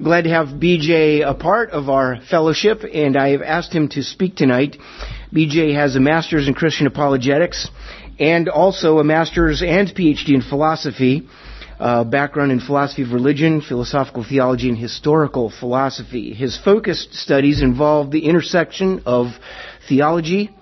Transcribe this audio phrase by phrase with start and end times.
[0.00, 4.04] Glad to have BJ a part of our fellowship, and I have asked him to
[4.04, 4.76] speak tonight.
[5.34, 7.68] BJ has a master's in Christian apologetics
[8.16, 11.26] and also a master's and PhD in philosophy,
[11.80, 16.32] uh, background in philosophy of religion, philosophical theology, and historical philosophy.
[16.32, 19.32] His focused studies involve the intersection of
[19.88, 20.54] theology,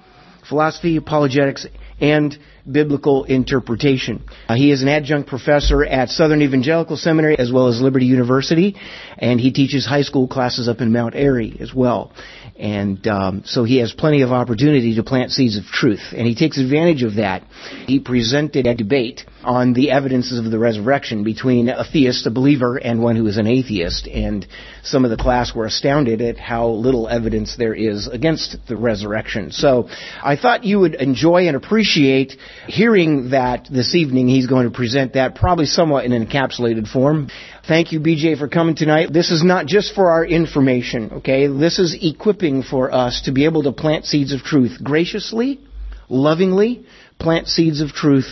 [0.49, 1.67] philosophy, apologetics,
[2.01, 2.39] and
[2.71, 4.25] biblical interpretation.
[4.49, 8.77] Uh, he is an adjunct professor at Southern Evangelical Seminary as well as Liberty University,
[9.19, 12.13] and he teaches high school classes up in Mount Airy as well.
[12.59, 16.35] And um, so he has plenty of opportunity to plant seeds of truth, and he
[16.35, 17.43] takes advantage of that.
[17.87, 22.77] He presented a debate on the evidences of the resurrection between a theist, a believer,
[22.77, 24.09] and one who is an atheist.
[24.09, 24.45] And
[24.83, 29.53] some of the class were astounded at how little evidence there is against the resurrection.
[29.53, 29.89] So
[30.23, 32.35] I thought you would enjoy and appreciate
[32.67, 34.29] hearing that this evening.
[34.29, 37.29] He's going to present that probably somewhat in an encapsulated form.
[37.69, 39.13] Thank you, BJ, for coming tonight.
[39.13, 41.47] This is not just for our information, okay?
[41.47, 45.61] This is equipping for us to be able to plant seeds of truth graciously,
[46.09, 46.85] lovingly,
[47.19, 48.27] plant seeds of truth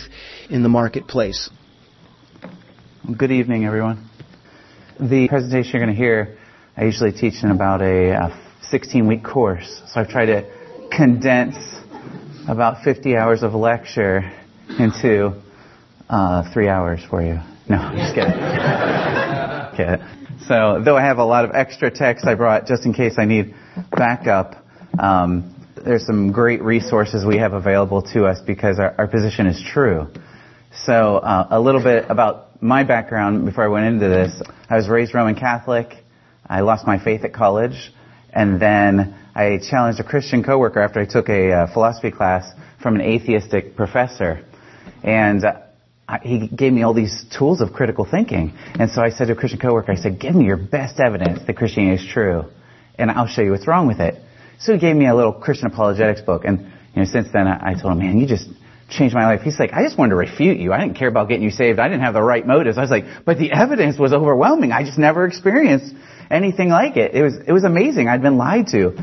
[0.49, 1.49] in the marketplace.
[3.17, 4.09] Good evening, everyone.
[4.99, 6.37] The presentation you're going to hear,
[6.77, 8.37] I usually teach in about a
[8.69, 9.81] 16 week course.
[9.87, 11.55] So I've tried to condense
[12.47, 14.31] about 50 hours of lecture
[14.79, 15.41] into
[16.09, 17.39] uh, three hours for you.
[17.67, 18.33] No, I'm just kidding.
[20.47, 23.25] So, though I have a lot of extra text I brought just in case I
[23.25, 23.55] need
[23.91, 24.63] backup,
[24.99, 29.61] um, there's some great resources we have available to us because our, our position is
[29.61, 30.07] true.
[30.83, 34.41] So, uh, a little bit about my background before I went into this.
[34.69, 35.87] I was raised Roman Catholic.
[36.45, 37.93] I lost my faith at college,
[38.33, 42.51] and then I challenged a Christian coworker after I took a uh, philosophy class
[42.83, 44.45] from an atheistic professor,
[45.01, 48.53] and uh, he gave me all these tools of critical thinking.
[48.77, 51.39] And so I said to a Christian coworker, I said, give me your best evidence
[51.47, 52.43] that Christianity is true,
[52.99, 54.21] and I'll show you what's wrong with it.
[54.59, 57.71] So he gave me a little Christian apologetics book, and you know, since then I,
[57.71, 58.49] I told him, man, you just
[58.89, 59.41] changed my life.
[59.41, 60.71] He's like, I just wanted to refute you.
[60.71, 61.79] I didn't care about getting you saved.
[61.79, 62.77] I didn't have the right motives.
[62.77, 64.71] I was like, but the evidence was overwhelming.
[64.71, 65.93] I just never experienced
[66.29, 67.15] anything like it.
[67.15, 68.07] It was, it was amazing.
[68.07, 68.93] I'd been lied to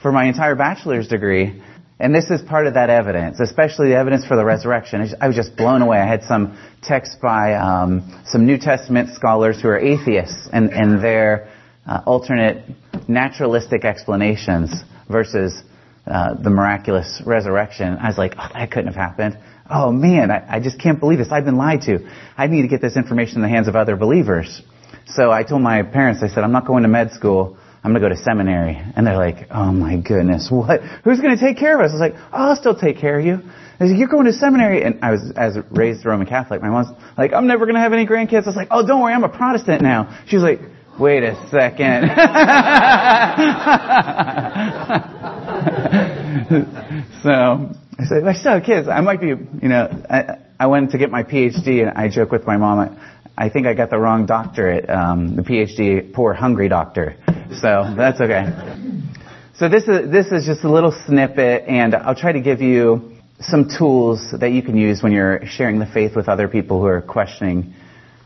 [0.00, 1.62] for my entire bachelor's degree.
[1.98, 5.14] And this is part of that evidence, especially the evidence for the resurrection.
[5.20, 5.98] I was just blown away.
[5.98, 11.02] I had some text by um, some New Testament scholars who are atheists and, and
[11.02, 11.48] their
[11.86, 12.64] uh, alternate
[13.08, 14.72] naturalistic explanations
[15.08, 15.62] versus
[16.06, 17.96] uh, the miraculous resurrection.
[18.00, 19.38] I was like, oh, that couldn't have happened.
[19.70, 21.28] Oh man, I, I just can't believe this.
[21.30, 22.00] I've been lied to.
[22.36, 24.62] I need to get this information in the hands of other believers.
[25.06, 27.56] So I told my parents, I said, I'm not going to med school.
[27.84, 28.80] I'm going to go to seminary.
[28.96, 30.82] And they're like, oh my goodness, what?
[31.04, 31.90] Who's going to take care of us?
[31.90, 33.40] I was like, oh, I'll still take care of you.
[33.80, 34.82] I said, you're going to seminary.
[34.82, 36.88] And I was, as raised Roman Catholic, my mom's
[37.18, 38.44] like, I'm never going to have any grandkids.
[38.44, 40.22] I was like, oh, don't worry, I'm a Protestant now.
[40.26, 40.60] She's like,
[40.98, 42.10] wait a second.
[47.22, 47.30] so
[47.98, 48.88] I said, I still have kids.
[48.88, 52.30] I might be, you know, I, I went to get my PhD and I joke
[52.30, 56.34] with my mom, I, I think I got the wrong doctorate, um, the PhD, poor
[56.34, 57.16] hungry doctor.
[57.60, 58.44] So that's okay.
[59.56, 63.16] So this is, this is just a little snippet and I'll try to give you
[63.40, 66.86] some tools that you can use when you're sharing the faith with other people who
[66.86, 67.74] are questioning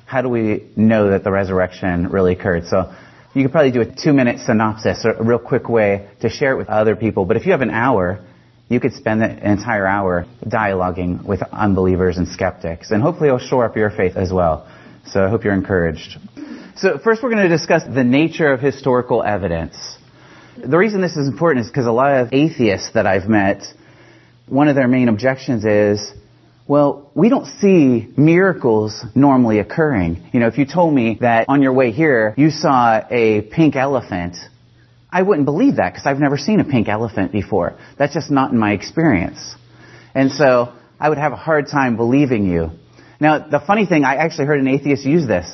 [0.05, 2.67] how do we know that the resurrection really occurred.
[2.69, 2.95] So
[3.37, 6.53] you could probably do a two minute synopsis, or a real quick way to share
[6.53, 7.27] it with other people.
[7.27, 8.25] But if you have an hour,
[8.71, 12.91] you could spend an entire hour dialoguing with unbelievers and skeptics.
[12.91, 14.67] And hopefully it'll shore up your faith as well.
[15.09, 16.19] So I hope you're encouraged.
[16.77, 19.77] So first we're going to discuss the nature of historical evidence.
[20.57, 23.65] The reason this is important is because a lot of atheists that I've met,
[24.47, 26.11] one of their main objections is,
[26.69, 30.31] well, we don't see miracles normally occurring.
[30.33, 33.77] You know, if you told me that on your way here you saw a pink
[33.77, 34.37] elephant,
[35.11, 37.79] I wouldn't believe that because I've never seen a pink elephant before.
[37.99, 39.55] That's just not in my experience.
[40.15, 42.71] And so I would have a hard time believing you.
[43.21, 45.47] Now, the funny thing, I actually heard an atheist use this.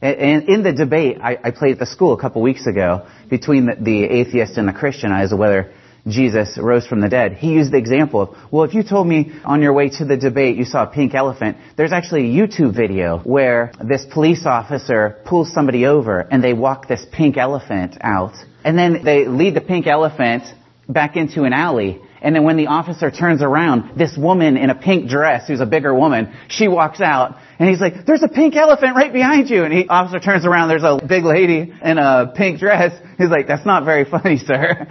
[0.00, 4.04] And in the debate I, played at the school a couple weeks ago between the
[4.04, 5.74] atheist and the Christian as to whether
[6.06, 9.32] Jesus rose from the dead, he used the example of, well, if you told me
[9.44, 12.74] on your way to the debate you saw a pink elephant, there's actually a YouTube
[12.74, 18.34] video where this police officer pulls somebody over and they walk this pink elephant out.
[18.64, 20.44] And then they lead the pink elephant
[20.88, 24.74] back into an alley and then when the officer turns around, this woman in a
[24.74, 28.56] pink dress, who's a bigger woman, she walks out, and he's like, there's a pink
[28.56, 29.64] elephant right behind you.
[29.64, 32.92] And the officer turns around, there's a big lady in a pink dress.
[33.18, 34.86] He's like, that's not very funny, sir.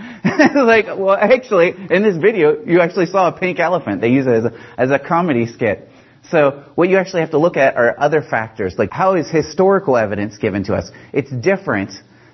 [0.56, 4.02] Like, well, actually, in this video, you actually saw a pink elephant.
[4.02, 5.90] They use it as a, as a comedy skit.
[6.32, 9.98] So what you actually have to look at are other factors, like how is historical
[9.98, 10.92] evidence given to us?
[11.14, 11.92] It's different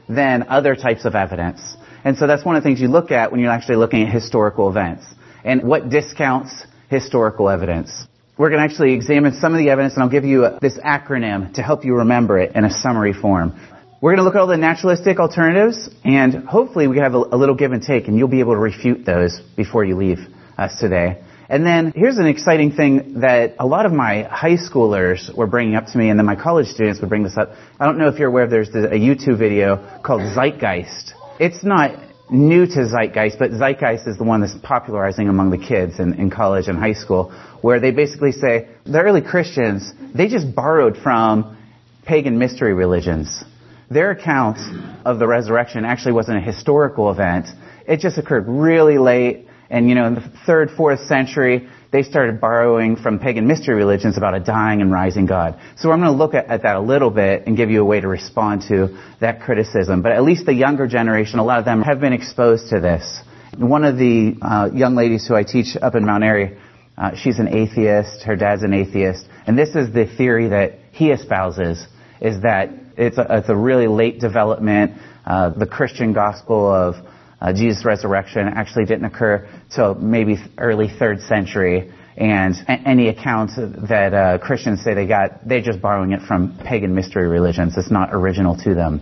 [0.10, 1.62] than other types of evidence.
[2.06, 4.14] And so that's one of the things you look at when you're actually looking at
[4.14, 5.04] historical events.
[5.44, 7.92] And what discounts historical evidence?
[8.38, 11.54] We're going to actually examine some of the evidence and I'll give you this acronym
[11.56, 13.60] to help you remember it in a summary form.
[14.02, 17.38] We're going to look at all the naturalistic alternatives and hopefully we have a, a
[17.38, 20.20] little give and take and you'll be able to refute those before you leave
[20.60, 21.24] us today.
[21.50, 25.76] And then here's an exciting thing that a lot of my high schoolers were bringing
[25.76, 27.54] up to me and then my college students would bring this up.
[27.80, 31.14] I don't know if you're aware there's a YouTube video called Zeitgeist.
[31.38, 31.92] It's not
[32.32, 36.30] new to Zeitgeist, but Zeitgeist is the one that's popularizing among the kids in, in
[36.30, 41.58] college and high school, where they basically say the early Christians, they just borrowed from
[42.06, 43.44] pagan mystery religions.
[43.90, 44.58] Their account
[45.06, 47.48] of the resurrection actually wasn't a historical event.
[47.86, 52.42] It just occurred really late, and you know, in the third, fourth century, they started
[52.42, 55.58] borrowing from pagan mystery religions about a dying and rising God.
[55.78, 57.86] So I'm going to look at, at, that a little bit and give you a
[57.86, 60.02] way to respond to that criticism.
[60.02, 63.22] But at least the younger generation, a lot of them have been exposed to this.
[63.58, 66.58] One of the uh, young ladies who I teach up in Mount Airy,
[66.98, 71.12] uh, she's an atheist, her dad's an atheist, and this is the theory that he
[71.12, 71.88] espouses,
[72.20, 75.00] is that it's a, it's a really late development.
[75.26, 76.96] Uh, the Christian gospel of
[77.42, 81.92] uh, Jesus' resurrection actually didn't occur till maybe early third century.
[82.18, 83.52] And any account
[83.90, 87.76] that uh, Christians say they got, they're just borrowing it from pagan mystery religions.
[87.78, 89.02] It's not original to them.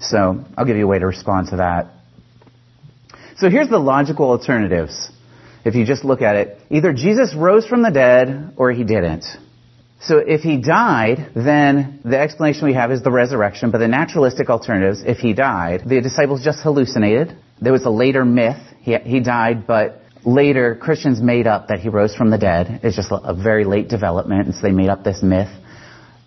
[0.00, 1.90] So I'll give you a way to respond to that.
[3.38, 5.10] So here's the logical alternatives.
[5.64, 9.24] If you just look at it, either Jesus rose from the dead or he didn't.
[10.06, 14.50] So if he died, then the explanation we have is the resurrection, but the naturalistic
[14.50, 17.34] alternatives, if he died, the disciples just hallucinated.
[17.60, 18.60] There was a later myth.
[18.80, 22.80] He, he died, but later Christians made up that he rose from the dead.
[22.82, 25.48] It's just a, very late development, and so they made up this myth.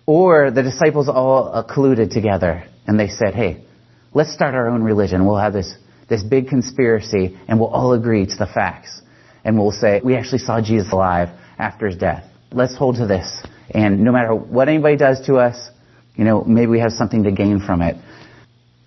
[0.06, 3.64] Or the disciples all uh, colluded together, and they said, hey,
[4.12, 5.24] let's start our own religion.
[5.24, 5.72] We'll have this,
[6.08, 9.02] this big conspiracy, and we'll all agree to the facts.
[9.44, 11.28] And we'll say, we actually saw Jesus alive
[11.58, 12.24] after his death.
[12.50, 13.40] Let's hold to this.
[13.70, 15.70] And no matter what anybody does to us,
[16.16, 17.96] you know, maybe we have something to gain from it.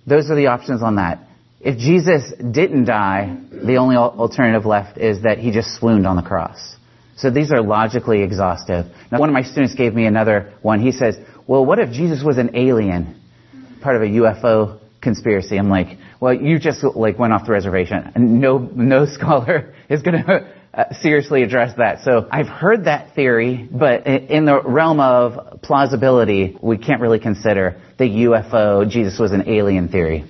[0.06, 1.28] Those are the options on that.
[1.60, 6.24] If Jesus didn't die, the only alternative left is that he just swooned on the
[6.24, 6.76] cross.
[7.16, 8.88] So these are logically exhaustive.
[9.12, 10.82] Now, one of my students gave me another one.
[10.82, 13.22] He says, well, what if Jesus was an alien,
[13.82, 15.58] part of a UFO conspiracy?
[15.58, 18.12] I'm like, well, you just like went off the reservation.
[18.16, 22.04] No, no scholar is going to uh, seriously address that.
[22.04, 27.82] So I've heard that theory, but in the realm of plausibility, we can't really consider
[27.98, 30.26] the UFO, Jesus was an alien theory.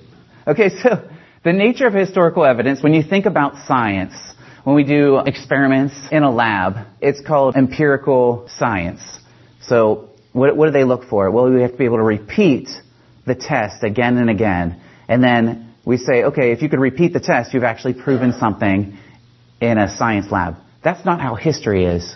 [0.47, 1.07] Okay, so
[1.43, 4.13] the nature of historical evidence, when you think about science,
[4.63, 9.01] when we do experiments in a lab, it's called empirical science.
[9.61, 11.29] So what, what do they look for?
[11.31, 12.69] Well, we have to be able to repeat
[13.25, 14.81] the test again and again.
[15.07, 18.97] And then we say, okay, if you could repeat the test, you've actually proven something
[19.59, 20.55] in a science lab.
[20.83, 22.15] That's not how history is.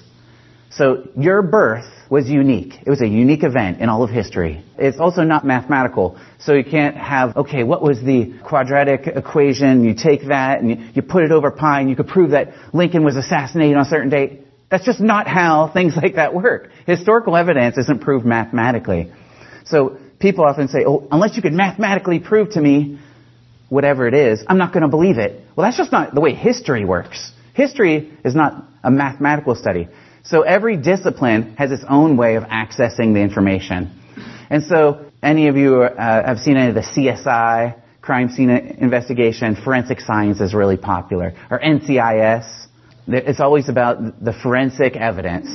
[0.71, 2.73] So your birth was unique.
[2.85, 4.63] It was a unique event in all of history.
[4.77, 6.19] It's also not mathematical.
[6.39, 9.83] So you can't have, okay, what was the quadratic equation?
[9.83, 13.03] You take that and you, put it over pi and you could prove that Lincoln
[13.03, 14.41] was assassinated on a certain date.
[14.69, 16.69] That's just not how things like that work.
[16.85, 19.11] Historical evidence isn't proved mathematically.
[19.65, 22.99] So people often say, oh, unless you could mathematically prove to me
[23.69, 25.41] whatever it is, I'm not going to believe it.
[25.55, 27.31] Well, that's just not the way history works.
[27.53, 29.87] History is not a mathematical study.
[30.23, 33.91] So every discipline has its own way of accessing the information.
[34.49, 39.55] And so any of you uh, have seen any of the CSI, crime scene investigation,
[39.55, 42.67] forensic science is really popular, or NCIS.
[43.07, 45.49] It's always about the forensic evidence.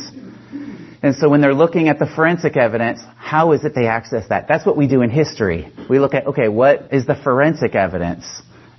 [1.02, 4.48] And so when they're looking at the forensic evidence, how is it they access that?
[4.48, 5.72] That's what we do in history.
[5.88, 8.26] We look at, okay, what is the forensic evidence?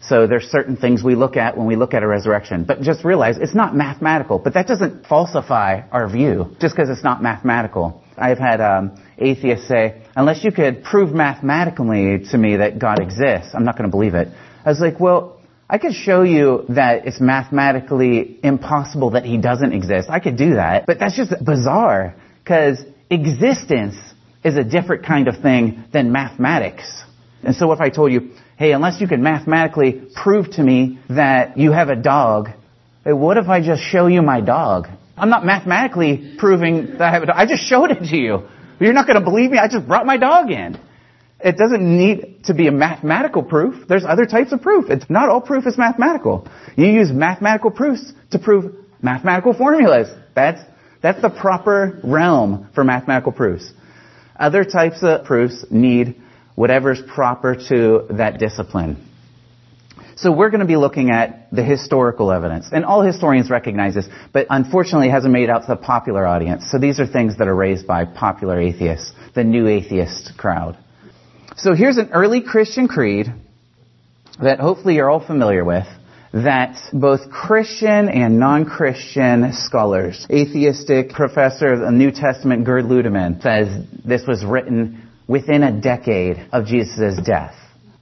[0.03, 2.63] So there's certain things we look at when we look at a resurrection.
[2.63, 4.39] But just realize it's not mathematical.
[4.39, 8.03] But that doesn't falsify our view just because it's not mathematical.
[8.17, 13.53] I've had um, atheists say, unless you could prove mathematically to me that God exists,
[13.55, 14.27] I'm not going to believe it.
[14.63, 15.40] I was like, well,
[15.71, 20.09] I could show you that it's mathematically impossible that he doesn't exist.
[20.09, 20.85] I could do that.
[20.85, 22.13] But that's just bizarre
[22.43, 23.95] because existence
[24.43, 26.83] is a different kind of thing than mathematics.
[27.41, 31.57] And so if I told you, hey, unless you can mathematically prove to me that
[31.57, 32.49] you have a dog,
[33.05, 34.89] what if I just show you my dog?
[35.15, 37.35] I'm not mathematically proving that I have a dog.
[37.37, 38.49] I just showed it to you.
[38.81, 39.57] You're not going to believe me.
[39.57, 40.77] I just brought my dog in.
[41.43, 43.87] It doesn't need to be a mathematical proof.
[43.87, 44.89] There's other types of proof.
[44.89, 46.47] It's not all proof is mathematical.
[46.75, 50.07] You use mathematical proofs to prove mathematical formulas.
[50.35, 50.61] That's,
[51.01, 53.71] that's the proper realm for mathematical proofs.
[54.35, 56.21] Other types of proofs need
[56.55, 59.07] whatever's proper to that discipline.
[60.15, 62.69] So we're going to be looking at the historical evidence.
[62.71, 66.27] And all historians recognize this, but unfortunately it hasn't made it out to the popular
[66.27, 66.69] audience.
[66.69, 70.77] So these are things that are raised by popular atheists, the new atheist crowd.
[71.57, 73.27] So here's an early Christian creed
[74.41, 75.85] that hopefully you're all familiar with
[76.33, 83.85] that both Christian and non-Christian scholars, atheistic professor of the New Testament Gerd Ludemann says
[84.05, 87.53] this was written within a decade of Jesus' death.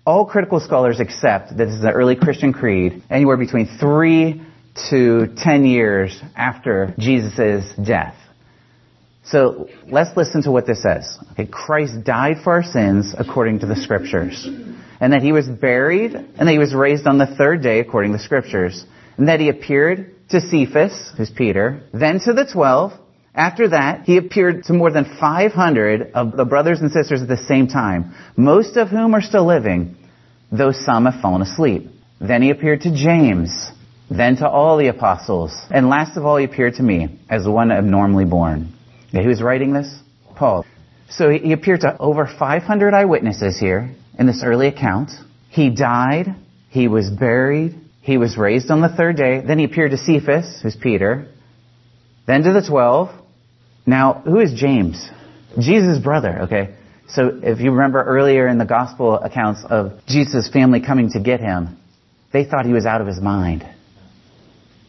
[0.05, 4.43] All critical scholars accept that this is an early Christian creed anywhere between three
[4.91, 8.15] to ten years after Jesus' death.
[9.31, 11.17] So let's listen to what this says.
[11.33, 14.47] Okay, Christ died for our sins according to the scriptures
[14.99, 18.11] and that he was buried, and that he was raised on the third day according
[18.11, 18.85] to the scriptures,
[19.17, 22.93] and that he appeared to Cephas, who's Peter, then to the twelve.
[23.33, 27.37] After that, he appeared to more than 500 of the brothers and sisters at the
[27.37, 29.95] same time, most of whom are still living,
[30.51, 31.89] though some have fallen asleep.
[32.19, 33.69] Then he appeared to James,
[34.09, 37.71] then to all the apostles, and last of all he appeared to me, as one
[37.71, 38.73] abnormally born.
[39.11, 39.99] Who was writing this?
[40.35, 40.65] Paul.
[41.09, 45.11] So he appeared to over 500 eyewitnesses here in this early account.
[45.49, 46.35] He died,
[46.69, 50.59] he was buried, he was raised on the third day, then he appeared to Cephas,
[50.61, 51.27] who's Peter,
[52.27, 53.09] then to the twelve.
[53.85, 55.09] Now, who is James?
[55.57, 56.75] Jesus' brother, okay?
[57.07, 61.39] So if you remember earlier in the gospel accounts of Jesus' family coming to get
[61.39, 61.77] him,
[62.31, 63.67] they thought he was out of his mind.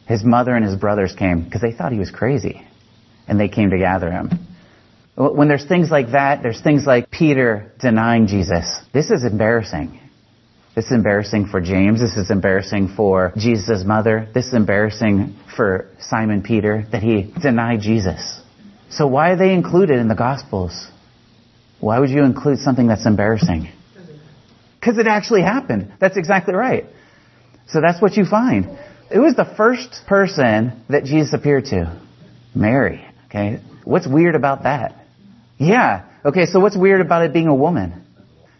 [0.06, 2.66] His mother and his brothers came because they thought he was crazy.
[3.30, 4.28] And they came to gather him.
[5.14, 8.66] When there's things like that, there's things like Peter denying Jesus.
[8.92, 10.00] This is embarrassing.
[10.74, 12.00] This is embarrassing for James.
[12.00, 14.28] This is embarrassing for Jesus' mother.
[14.34, 18.40] This is embarrassing for Simon Peter that he denied Jesus.
[18.90, 20.88] So why are they included in the Gospels?
[21.78, 23.68] Why would you include something that's embarrassing?
[24.80, 25.92] Because it actually happened.
[26.00, 26.86] That's exactly right.
[27.68, 28.78] So that's what you find.
[29.10, 32.00] It was the first person that Jesus appeared to.
[32.54, 33.06] Mary.
[33.30, 33.60] Okay.
[33.84, 34.94] What's weird about that?
[35.56, 36.06] Yeah.
[36.24, 38.04] Okay, so what's weird about it being a woman?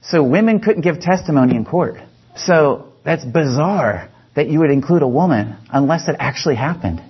[0.02, 1.96] So women couldn't give testimony in court.
[2.36, 7.02] So that's bizarre that you would include a woman unless it actually happened.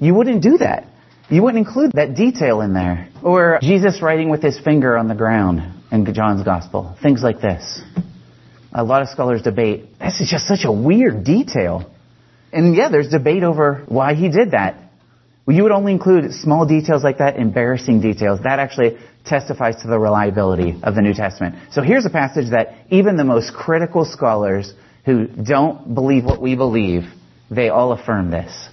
[0.00, 0.86] You wouldn't do that.
[1.30, 3.08] You wouldn't include that detail in there.
[3.22, 5.62] Or Jesus writing with his finger on the ground
[5.92, 6.96] in John's gospel.
[7.00, 7.80] Things like this.
[8.74, 11.90] A lot of scholars debate, this is just such a weird detail.
[12.52, 14.76] And yeah, there's debate over why he did that.
[15.48, 18.40] You would only include small details like that, embarrassing details.
[18.44, 21.56] That actually testifies to the reliability of the New Testament.
[21.72, 24.72] So here's a passage that even the most critical scholars
[25.04, 27.04] who don't believe what we believe,
[27.50, 28.68] they all affirm this.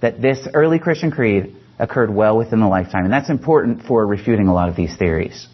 [0.00, 3.04] That this early Christian creed occurred well within the lifetime.
[3.04, 5.46] And that's important for refuting a lot of these theories.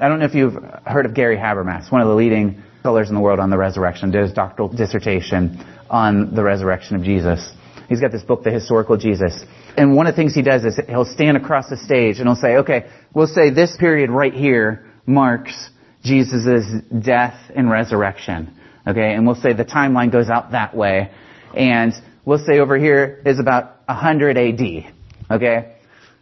[0.00, 3.14] I don't know if you've heard of Gary Habermas, one of the leading scholars in
[3.14, 7.52] the world on the resurrection, did his doctoral dissertation on the resurrection of Jesus.
[7.88, 9.44] He's got this book, The Historical Jesus.
[9.76, 12.36] And one of the things he does is he'll stand across the stage and he'll
[12.36, 15.70] say, okay, we'll say this period right here marks
[16.02, 16.64] Jesus'
[17.04, 18.54] death and resurrection.
[18.86, 21.10] Okay, and we'll say the timeline goes out that way.
[21.56, 21.92] And
[22.24, 24.92] we'll say over here is about 100 AD.
[25.30, 25.76] Okay?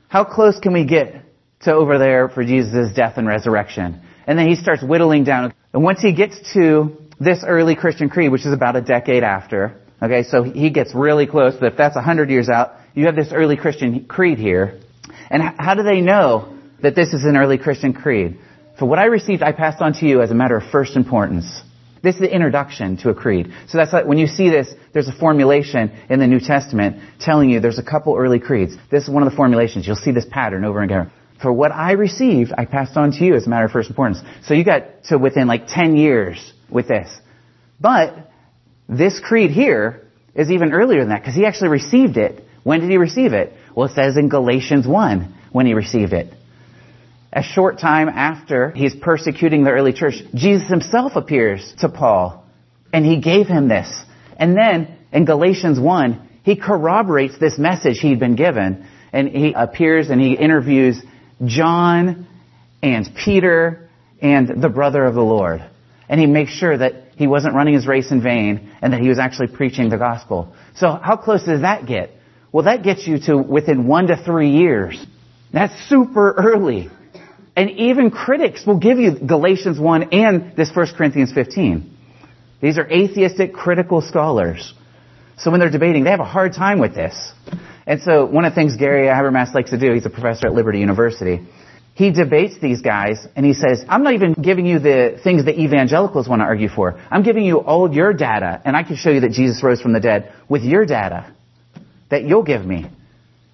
[0.08, 1.24] How close can we get
[1.62, 4.02] to over there for Jesus' death and resurrection?
[4.26, 5.54] And then he starts whittling down.
[5.72, 9.76] And once he gets to this early Christian creed, which is about a decade after,
[10.02, 13.32] okay, so he gets really close, but if that's 100 years out, you have this
[13.32, 14.80] early Christian creed here.
[15.30, 18.38] And how do they know that this is an early Christian creed?
[18.78, 21.62] For what I received, I passed on to you as a matter of first importance.
[22.02, 23.52] This is the introduction to a creed.
[23.68, 27.50] So that's like when you see this, there's a formulation in the New Testament telling
[27.50, 28.74] you there's a couple early creeds.
[28.90, 29.86] This is one of the formulations.
[29.86, 31.12] You'll see this pattern over and again.
[31.42, 34.20] For what I received, I passed on to you as a matter of first importance.
[34.44, 37.10] So you got to within like 10 years with this.
[37.78, 38.30] But
[38.88, 42.90] this creed here is even earlier than that because he actually received it when did
[42.90, 43.52] he receive it?
[43.74, 46.32] Well, it says in Galatians 1 when he received it.
[47.32, 52.44] A short time after he's persecuting the early church, Jesus himself appears to Paul
[52.92, 53.88] and he gave him this.
[54.36, 60.10] And then in Galatians 1, he corroborates this message he'd been given and he appears
[60.10, 61.00] and he interviews
[61.44, 62.26] John
[62.82, 63.88] and Peter
[64.20, 65.64] and the brother of the Lord.
[66.08, 69.08] And he makes sure that he wasn't running his race in vain and that he
[69.08, 70.52] was actually preaching the gospel.
[70.74, 72.10] So how close does that get?
[72.52, 75.04] Well, that gets you to within one to three years.
[75.52, 76.90] That's super early.
[77.56, 81.96] And even critics will give you Galatians 1 and this 1 Corinthians 15.
[82.60, 84.74] These are atheistic critical scholars.
[85.38, 87.32] So when they're debating, they have a hard time with this.
[87.86, 90.54] And so one of the things Gary Habermas likes to do, he's a professor at
[90.54, 91.46] Liberty University,
[91.94, 95.58] he debates these guys and he says, I'm not even giving you the things that
[95.58, 97.00] evangelicals want to argue for.
[97.10, 99.92] I'm giving you all your data and I can show you that Jesus rose from
[99.92, 101.34] the dead with your data
[102.10, 102.86] that you'll give me.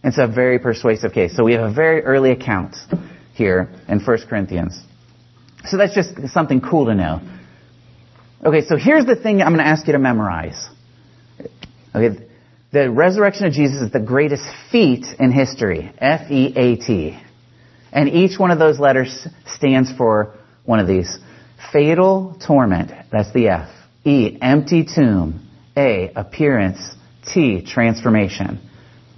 [0.02, 1.36] It's a very persuasive case.
[1.36, 2.76] So we have a very early account
[3.34, 4.80] here in 1 Corinthians.
[5.64, 7.20] So that's just something cool to know.
[8.44, 10.68] Okay, so here's the thing I'm going to ask you to memorize.
[11.94, 12.26] Okay,
[12.72, 15.92] the resurrection of Jesus is the greatest feat in history.
[15.98, 17.18] F-E-A-T.
[17.92, 20.34] And each one of those letters stands for
[20.64, 21.18] one of these.
[21.72, 22.92] Fatal torment.
[23.10, 23.70] That's the F.
[24.04, 25.48] E, empty tomb.
[25.76, 26.95] A, appearance.
[27.32, 28.60] T, transformation.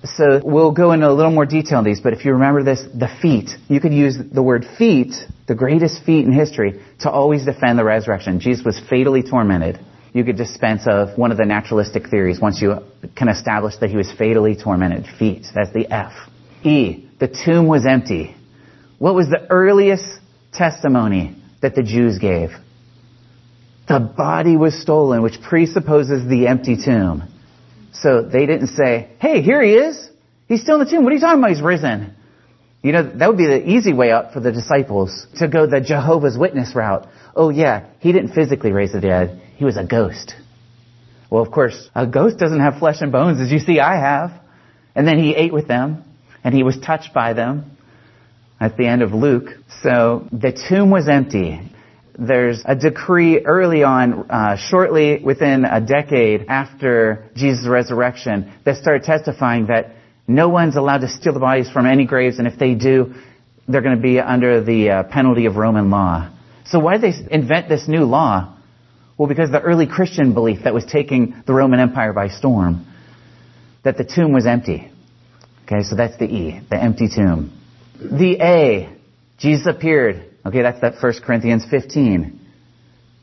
[0.04, 2.80] So we'll go into a little more detail on these, but if you remember this,
[2.94, 5.12] the feat, you could use the word feat,
[5.48, 8.38] the greatest feat in history, to always defend the resurrection.
[8.38, 9.80] Jesus was fatally tormented.
[10.12, 12.76] You could dispense of one of the naturalistic theories once you
[13.16, 15.06] can establish that he was fatally tormented.
[15.18, 15.46] Feet.
[15.52, 16.12] that's the F.
[16.62, 18.36] E, the tomb was empty.
[18.98, 20.04] What was the earliest
[20.52, 22.50] testimony that the Jews gave?
[23.88, 27.22] The body was stolen, which presupposes the empty tomb.
[28.02, 30.08] So they didn't say, hey, here he is.
[30.46, 31.04] He's still in the tomb.
[31.04, 31.50] What are you talking about?
[31.50, 32.14] He's risen.
[32.82, 35.80] You know, that would be the easy way out for the disciples to go the
[35.80, 37.08] Jehovah's Witness route.
[37.34, 39.42] Oh yeah, he didn't physically raise the dead.
[39.56, 40.34] He was a ghost.
[41.28, 44.30] Well, of course, a ghost doesn't have flesh and bones as you see I have.
[44.94, 46.04] And then he ate with them
[46.44, 47.76] and he was touched by them
[48.60, 49.50] at the end of Luke.
[49.82, 51.60] So the tomb was empty
[52.18, 59.04] there's a decree early on, uh, shortly within a decade after Jesus' resurrection, that started
[59.04, 59.92] testifying that
[60.26, 63.14] no one's allowed to steal the bodies from any graves, and if they do,
[63.68, 66.28] they're going to be under the uh, penalty of Roman law.
[66.66, 68.56] So why did they invent this new law?
[69.16, 72.86] Well, because the early Christian belief that was taking the Roman Empire by storm,
[73.84, 74.90] that the tomb was empty.
[75.64, 77.52] Okay, so that's the E, the empty tomb.
[78.00, 78.96] The A,
[79.38, 82.40] Jesus appeared Okay, that's that 1 Corinthians 15.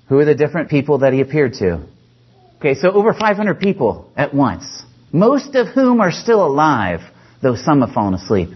[0.10, 1.84] Who are the different people that he appeared to?
[2.60, 4.84] Okay, so over 500 people at once.
[5.12, 7.00] Most of whom are still alive,
[7.42, 8.50] though some have fallen asleep.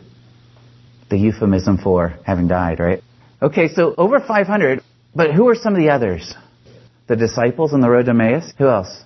[1.09, 3.01] The euphemism for having died, right?
[3.41, 4.83] Okay, so over 500,
[5.15, 6.35] but who are some of the others?
[7.07, 8.53] The disciples on the road to Emmaus?
[8.59, 9.03] Who else?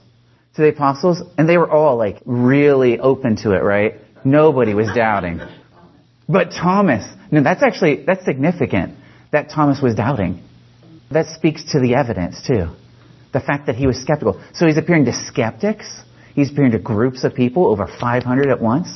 [0.56, 1.22] To the apostles?
[1.38, 4.02] And they were all like really open to it, right?
[4.26, 5.40] Nobody was doubting.
[6.28, 8.98] But Thomas, no, that's actually, that's significant
[9.34, 10.42] that Thomas was doubting.
[11.12, 12.68] That speaks to the evidence too.
[13.34, 14.42] The fact that he was skeptical.
[14.54, 15.86] So he's appearing to skeptics.
[16.36, 18.88] He's appearing to groups of people, over 500 at once.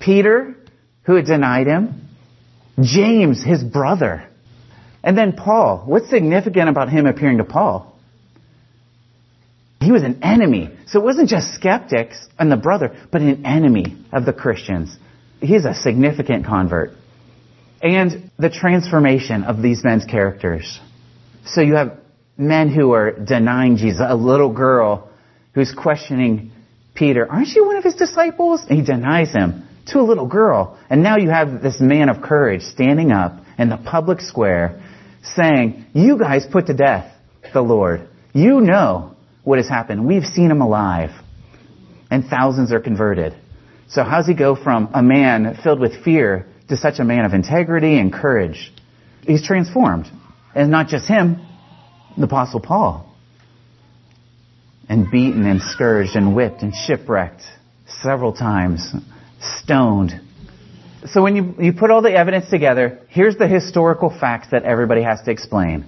[0.00, 0.54] Peter,
[1.04, 2.08] who had denied him.
[2.80, 4.28] James, his brother.
[5.04, 5.84] And then Paul.
[5.86, 7.96] What's significant about him appearing to Paul?
[9.80, 10.76] He was an enemy.
[10.88, 14.96] So it wasn't just skeptics and the brother, but an enemy of the Christians.
[15.40, 16.92] He's a significant convert
[17.82, 20.80] and the transformation of these men's characters.
[21.46, 21.98] So you have
[22.36, 25.10] men who are denying Jesus, a little girl
[25.54, 26.50] who's questioning
[26.94, 28.64] Peter, aren't you one of his disciples?
[28.68, 30.78] And he denies him to a little girl.
[30.88, 34.82] And now you have this man of courage standing up in the public square
[35.22, 37.12] saying, you guys put to death
[37.52, 38.08] the Lord.
[38.32, 40.06] You know what has happened.
[40.06, 41.10] We've seen him alive.
[42.10, 43.34] And thousands are converted.
[43.88, 47.34] So how's he go from a man filled with fear to such a man of
[47.34, 48.72] integrity and courage.
[49.22, 50.06] He's transformed.
[50.54, 51.44] And not just him,
[52.16, 53.10] the apostle Paul.
[54.88, 57.42] And beaten and scourged and whipped and shipwrecked
[58.02, 58.94] several times,
[59.40, 60.20] stoned.
[61.06, 65.02] So when you, you put all the evidence together, here's the historical facts that everybody
[65.02, 65.84] has to explain.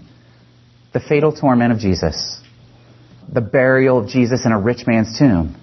[0.93, 2.41] The fatal torment of Jesus.
[3.33, 5.61] The burial of Jesus in a rich man's tomb.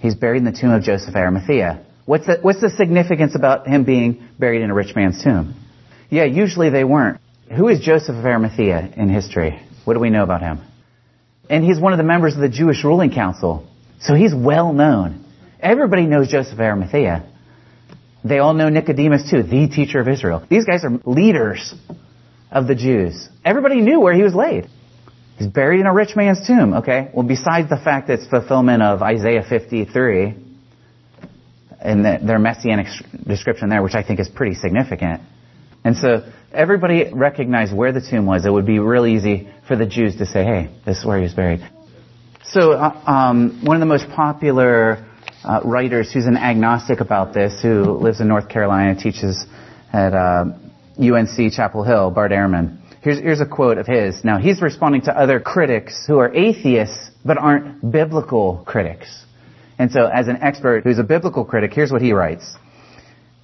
[0.00, 1.84] He's buried in the tomb of Joseph Arimathea.
[2.06, 5.54] What's the, what's the significance about him being buried in a rich man's tomb?
[6.10, 7.20] Yeah, usually they weren't.
[7.56, 9.60] Who is Joseph of Arimathea in history?
[9.84, 10.60] What do we know about him?
[11.48, 13.66] And he's one of the members of the Jewish ruling council.
[14.00, 15.24] So he's well known.
[15.60, 17.30] Everybody knows Joseph of Arimathea.
[18.22, 20.44] They all know Nicodemus too, the teacher of Israel.
[20.48, 21.74] These guys are leaders
[22.50, 23.28] of the Jews.
[23.44, 24.68] Everybody knew where he was laid.
[25.36, 27.10] He's buried in a rich man's tomb, okay?
[27.12, 30.34] Well, besides the fact that it's fulfillment of Isaiah 53,
[31.84, 32.86] in the, their messianic
[33.26, 35.20] description there, which I think is pretty significant.
[35.84, 38.46] And so everybody recognized where the tomb was.
[38.46, 41.22] It would be real easy for the Jews to say, hey, this is where he
[41.22, 41.60] was buried.
[42.44, 45.06] So uh, um, one of the most popular
[45.44, 49.44] uh, writers who's an agnostic about this, who lives in North Carolina, teaches
[49.92, 50.46] at uh,
[50.98, 52.78] UNC Chapel Hill, Bart Ehrman.
[53.02, 54.24] Here's, here's a quote of his.
[54.24, 59.23] Now, he's responding to other critics who are atheists but aren't biblical critics.
[59.78, 62.56] And so as an expert who's a biblical critic, here's what he writes.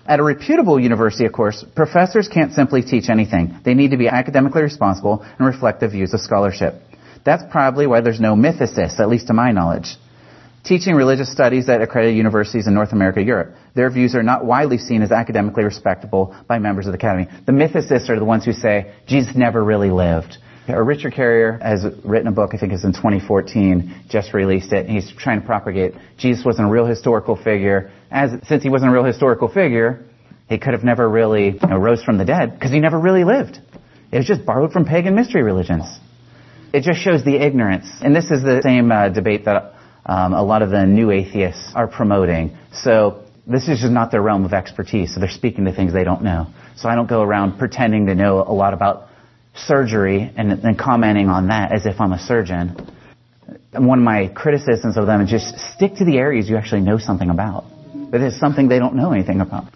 [0.07, 3.61] At a reputable university, of course, professors can't simply teach anything.
[3.64, 6.75] They need to be academically responsible and reflect the views of scholarship.
[7.25, 9.97] That's probably why there's no mythicists, at least to my knowledge.
[10.64, 13.55] Teaching religious studies at accredited universities in North America, Europe.
[13.75, 17.29] Their views are not widely seen as academically respectable by members of the academy.
[17.47, 20.37] The mythicists are the ones who say Jesus never really lived.
[20.77, 24.95] Richard Carrier has written a book, I think it's in 2014, just released it, and
[24.95, 27.91] he's trying to propagate Jesus wasn't a real historical figure.
[28.11, 30.05] As since he wasn't a real historical figure,
[30.49, 33.25] he could have never really you know, rose from the dead because he never really
[33.25, 33.59] lived.
[34.13, 35.85] It was just borrowed from pagan mystery religions.
[36.73, 39.75] It just shows the ignorance, and this is the same uh, debate that
[40.07, 42.57] um, a lot of the new atheists are promoting.
[42.73, 45.15] So this is just not their realm of expertise.
[45.15, 46.47] So they're speaking to things they don't know.
[46.77, 49.09] So I don't go around pretending to know a lot about
[49.55, 52.77] surgery and then commenting on that as if I'm a surgeon.
[53.73, 56.99] One of my criticisms of them is just stick to the areas you actually know
[56.99, 57.65] something about.
[58.11, 59.73] But it's something they don't know anything about.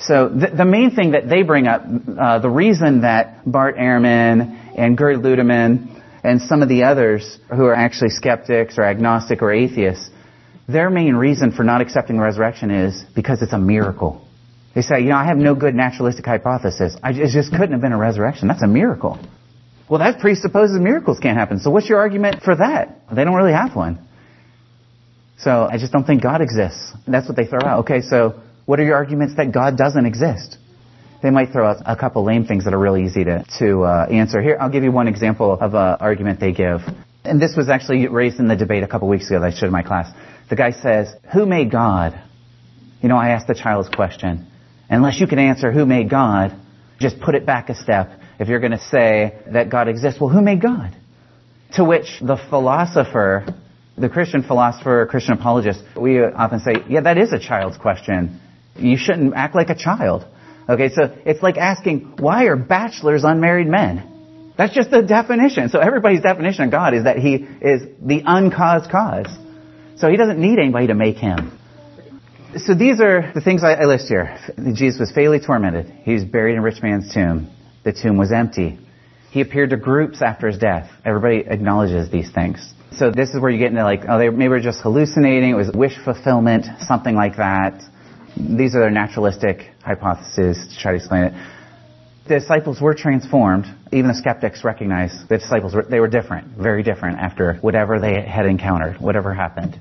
[0.00, 4.76] So the, the main thing that they bring up, uh, the reason that Bart Ehrman
[4.76, 9.52] and Gerd Ludemann and some of the others who are actually skeptics or agnostic or
[9.52, 10.10] atheists,
[10.68, 14.27] their main reason for not accepting resurrection is because it's a miracle.
[14.78, 16.96] They say, you know, I have no good naturalistic hypothesis.
[17.02, 18.46] I, it just couldn't have been a resurrection.
[18.46, 19.18] That's a miracle.
[19.90, 21.58] Well, that presupposes miracles can't happen.
[21.58, 23.00] So what's your argument for that?
[23.12, 23.98] They don't really have one.
[25.38, 26.92] So I just don't think God exists.
[27.08, 27.80] That's what they throw out.
[27.80, 30.58] Okay, so what are your arguments that God doesn't exist?
[31.24, 34.06] They might throw out a couple lame things that are really easy to, to uh,
[34.08, 34.40] answer.
[34.40, 36.82] Here, I'll give you one example of an argument they give.
[37.24, 39.66] And this was actually raised in the debate a couple weeks ago that I showed
[39.66, 40.08] in my class.
[40.48, 42.22] The guy says, who made God?
[43.02, 44.47] You know, I asked the child's question.
[44.90, 46.58] Unless you can answer who made God,
[46.98, 48.10] just put it back a step.
[48.38, 50.96] If you're going to say that God exists, well, who made God?
[51.74, 53.46] To which the philosopher,
[53.96, 58.40] the Christian philosopher, Christian apologist, we often say, yeah, that is a child's question.
[58.76, 60.24] You shouldn't act like a child.
[60.68, 64.54] Okay, so it's like asking, why are bachelors unmarried men?
[64.56, 65.68] That's just the definition.
[65.68, 69.28] So everybody's definition of God is that He is the uncaused cause.
[69.96, 71.57] So He doesn't need anybody to make Him.
[72.56, 74.38] So these are the things I, I list here.
[74.72, 75.92] Jesus was fatally tormented.
[76.04, 77.50] He was buried in a rich man's tomb.
[77.84, 78.78] The tomb was empty.
[79.30, 80.90] He appeared to groups after his death.
[81.04, 82.72] Everybody acknowledges these things.
[82.92, 85.50] So this is where you get into like, oh, they maybe were just hallucinating.
[85.50, 87.82] It was wish fulfillment, something like that.
[88.34, 91.32] These are their naturalistic hypotheses to try to explain it.
[92.28, 93.66] The disciples were transformed.
[93.92, 98.22] Even the skeptics recognize the disciples were, they were different, very different after whatever they
[98.26, 99.78] had encountered, whatever happened.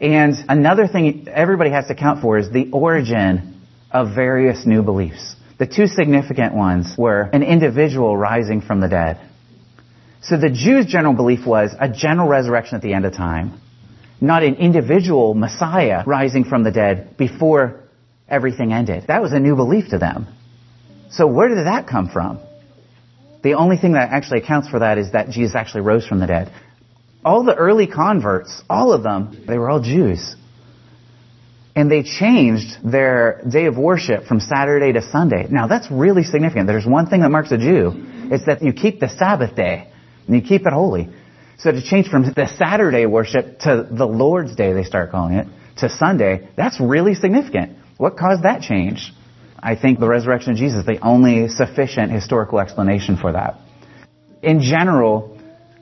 [0.00, 5.36] And another thing everybody has to account for is the origin of various new beliefs.
[5.58, 9.20] The two significant ones were an individual rising from the dead.
[10.22, 13.60] So the Jews' general belief was a general resurrection at the end of time,
[14.20, 17.82] not an individual Messiah rising from the dead before
[18.28, 19.04] everything ended.
[19.06, 20.26] That was a new belief to them.
[21.10, 22.40] So where did that come from?
[23.42, 26.26] The only thing that actually accounts for that is that Jesus actually rose from the
[26.26, 26.50] dead
[27.24, 30.36] all the early converts, all of them, they were all Jews.
[31.76, 35.48] And they changed their day of worship from Saturday to Sunday.
[35.50, 36.66] Now that's really significant.
[36.66, 37.92] There's one thing that marks a Jew.
[38.30, 39.90] It's that you keep the Sabbath day
[40.26, 41.08] and you keep it holy.
[41.58, 45.46] So to change from the Saturday worship to the Lord's Day, they start calling it,
[45.78, 47.78] to Sunday, that's really significant.
[47.96, 49.12] What caused that change?
[49.58, 53.60] I think the resurrection of Jesus is the only sufficient historical explanation for that.
[54.42, 55.33] In general,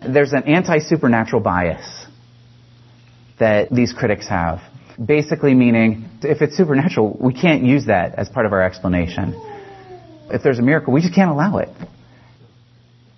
[0.07, 2.07] there's an anti-supernatural bias
[3.39, 4.61] that these critics have.
[5.05, 9.35] Basically meaning, if it's supernatural, we can't use that as part of our explanation.
[10.31, 11.69] If there's a miracle, we just can't allow it.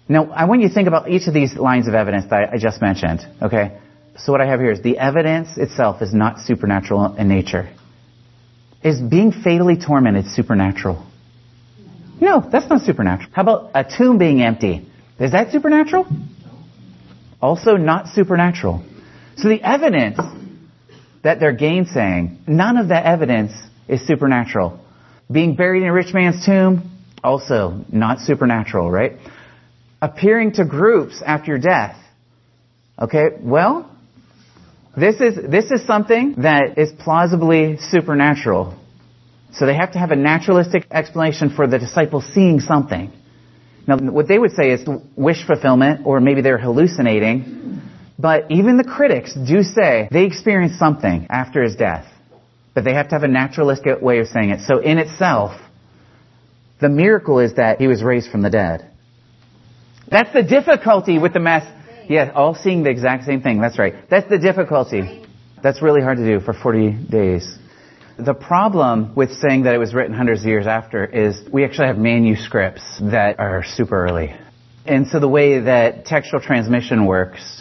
[0.09, 2.59] Now, I want you to think about each of these lines of evidence that I
[2.59, 3.81] just mentioned, okay?
[4.16, 7.75] So what I have here is the evidence itself is not supernatural in nature.
[8.83, 11.07] Is being fatally tormented supernatural?
[12.20, 13.31] No, that's not supernatural.
[13.33, 14.87] How about a tomb being empty?
[15.18, 16.07] Is that supernatural?
[17.44, 18.83] Also not supernatural.
[19.37, 20.18] So the evidence
[21.22, 23.52] that they're gainsaying, none of that evidence
[23.87, 24.80] is supernatural.
[25.30, 26.90] Being buried in a rich man's tomb,
[27.22, 29.18] also not supernatural, right?
[30.00, 31.96] Appearing to groups after your death.
[32.98, 33.90] Okay, well,
[34.96, 38.74] this is, this is something that is plausibly supernatural.
[39.52, 43.12] So they have to have a naturalistic explanation for the disciples seeing something.
[43.87, 47.83] Now, what they would say is wish fulfillment, or maybe they're hallucinating.
[48.18, 52.07] But even the critics do say they experienced something after his death.
[52.75, 54.61] But they have to have a naturalistic way of saying it.
[54.66, 55.61] So in itself,
[56.81, 58.90] the miracle is that he was raised from the dead.
[60.11, 61.64] That's the difficulty with the mass.
[62.09, 63.61] Yeah, all seeing the exact same thing.
[63.61, 64.09] That's right.
[64.11, 65.25] That's the difficulty.
[65.62, 67.59] That's really hard to do for 40 days.
[68.18, 71.88] The problem with saying that it was written hundreds of years after is we actually
[71.88, 74.37] have manuscripts that are super early.
[74.87, 77.61] And so the way that textual transmission works,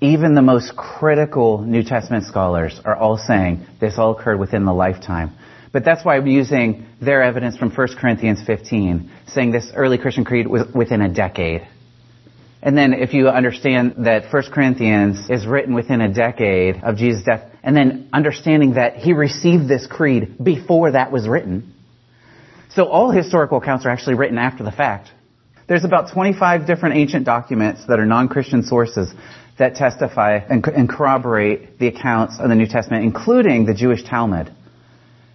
[0.00, 4.72] even the most critical New Testament scholars are all saying this all occurred within the
[4.72, 5.32] lifetime.
[5.72, 10.24] But that's why I'm using their evidence from 1 Corinthians 15, saying this early Christian
[10.24, 11.66] creed was within a decade.
[12.62, 17.24] And then if you understand that 1 Corinthians is written within a decade of Jesus'
[17.24, 21.74] death, and then understanding that he received this creed before that was written.
[22.70, 25.10] So all historical accounts are actually written after the fact.
[25.66, 29.12] There's about 25 different ancient documents that are non-Christian sources
[29.58, 34.52] that testify and, and corroborate the accounts of the New Testament, including the Jewish Talmud.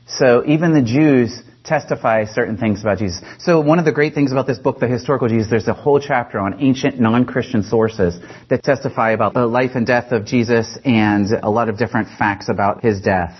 [0.08, 3.22] So even the Jews testify certain things about Jesus.
[3.40, 6.00] So one of the great things about this book, The Historical Jesus, there's a whole
[6.00, 8.18] chapter on ancient non-Christian sources
[8.50, 12.50] that testify about the life and death of Jesus and a lot of different facts
[12.50, 13.38] about his death.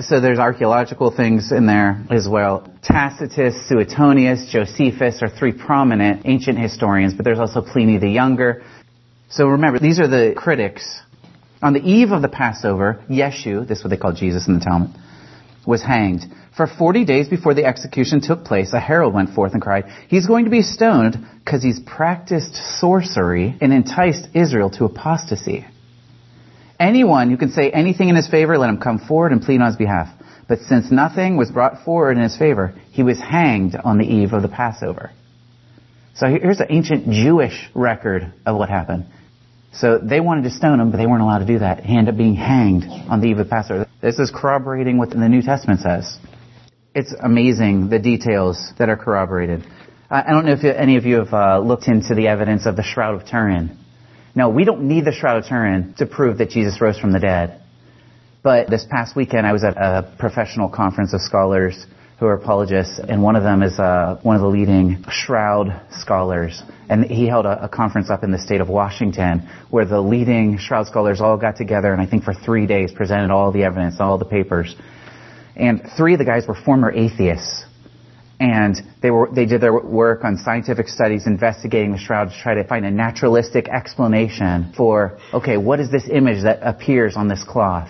[0.00, 2.68] So there's archaeological things in there as well.
[2.82, 8.62] Tacitus, Suetonius, Josephus are three prominent ancient historians, but there's also Pliny the Younger.
[9.28, 11.00] So remember, these are the critics.
[11.62, 14.60] On the eve of the Passover, Yeshu, this is what they call Jesus in the
[14.60, 14.90] Talmud,
[15.66, 16.24] was hanged.
[16.56, 20.26] For 40 days before the execution took place, a herald went forth and cried, He's
[20.26, 25.66] going to be stoned because he's practiced sorcery and enticed Israel to apostasy.
[26.78, 29.68] Anyone who can say anything in his favor, let him come forward and plead on
[29.68, 30.08] his behalf.
[30.48, 34.32] But since nothing was brought forward in his favor, he was hanged on the eve
[34.32, 35.12] of the Passover.
[36.14, 39.06] So here's an ancient Jewish record of what happened.
[39.72, 41.84] So they wanted to stone him, but they weren't allowed to do that.
[41.84, 43.86] He ended up being hanged on the eve of Passover.
[44.00, 46.18] This is corroborating what the New Testament says.
[46.94, 49.64] It's amazing the details that are corroborated.
[50.10, 52.82] I don't know if any of you have uh, looked into the evidence of the
[52.82, 53.78] Shroud of Turin.
[54.34, 57.18] No, we don't need the Shroud of Turin to prove that Jesus rose from the
[57.18, 57.62] dead.
[58.42, 61.86] But this past weekend, I was at a professional conference of scholars
[62.18, 66.62] who are apologists, and one of them is uh, one of the leading Shroud scholars.
[66.92, 70.58] And he held a, a conference up in the state of Washington where the leading
[70.58, 73.96] Shroud scholars all got together, and I think for three days presented all the evidence,
[73.98, 74.76] all the papers.
[75.56, 77.64] And three of the guys were former atheists.
[78.38, 82.54] And they were, they did their work on scientific studies investigating the shroud to try
[82.56, 87.42] to find a naturalistic explanation for, okay, what is this image that appears on this
[87.42, 87.88] cloth?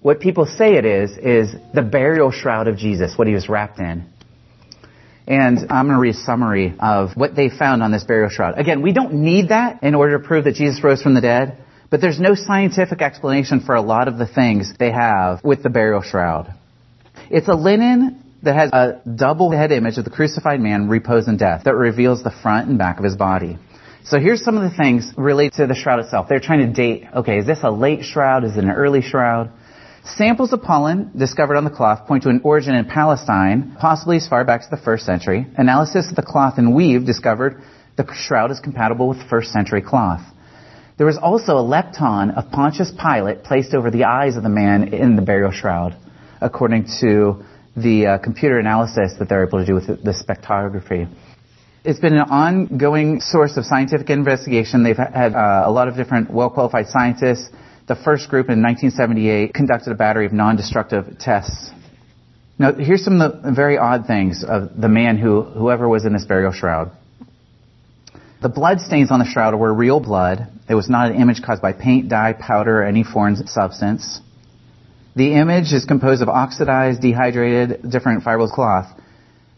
[0.00, 3.78] What people say it is, is the burial shroud of Jesus, what he was wrapped
[3.78, 4.06] in.
[5.26, 8.58] And I'm going to read a summary of what they found on this burial shroud.
[8.58, 11.58] Again, we don't need that in order to prove that Jesus rose from the dead,
[11.90, 15.70] but there's no scientific explanation for a lot of the things they have with the
[15.70, 16.52] burial shroud.
[17.30, 21.36] It's a linen that has a double head image of the crucified man reposed in
[21.36, 23.58] death that reveals the front and back of his body.
[24.04, 26.26] So here's some of the things related to the shroud itself.
[26.28, 28.42] They're trying to date, okay, is this a late shroud?
[28.42, 29.52] Is it an early shroud?
[30.04, 34.26] Samples of pollen discovered on the cloth point to an origin in Palestine, possibly as
[34.26, 35.46] far back as the first century.
[35.56, 37.62] Analysis of the cloth and weave discovered
[37.96, 40.22] the shroud is compatible with first century cloth.
[40.98, 44.92] There was also a lepton of Pontius Pilate placed over the eyes of the man
[44.92, 45.96] in the burial shroud
[46.40, 47.44] according to
[47.76, 51.08] the uh, computer analysis that they're able to do with the spectrography.
[51.84, 54.82] It's been an ongoing source of scientific investigation.
[54.82, 57.48] They've had uh, a lot of different well-qualified scientists.
[57.88, 61.70] The first group in 1978 conducted a battery of non-destructive tests.
[62.58, 66.12] Now, here's some of the very odd things of the man who, whoever was in
[66.12, 66.92] this burial shroud.
[68.40, 70.48] The blood stains on the shroud were real blood.
[70.68, 74.20] It was not an image caused by paint, dye, powder, or any foreign substance.
[75.16, 78.86] The image is composed of oxidized, dehydrated, different fibrous cloth.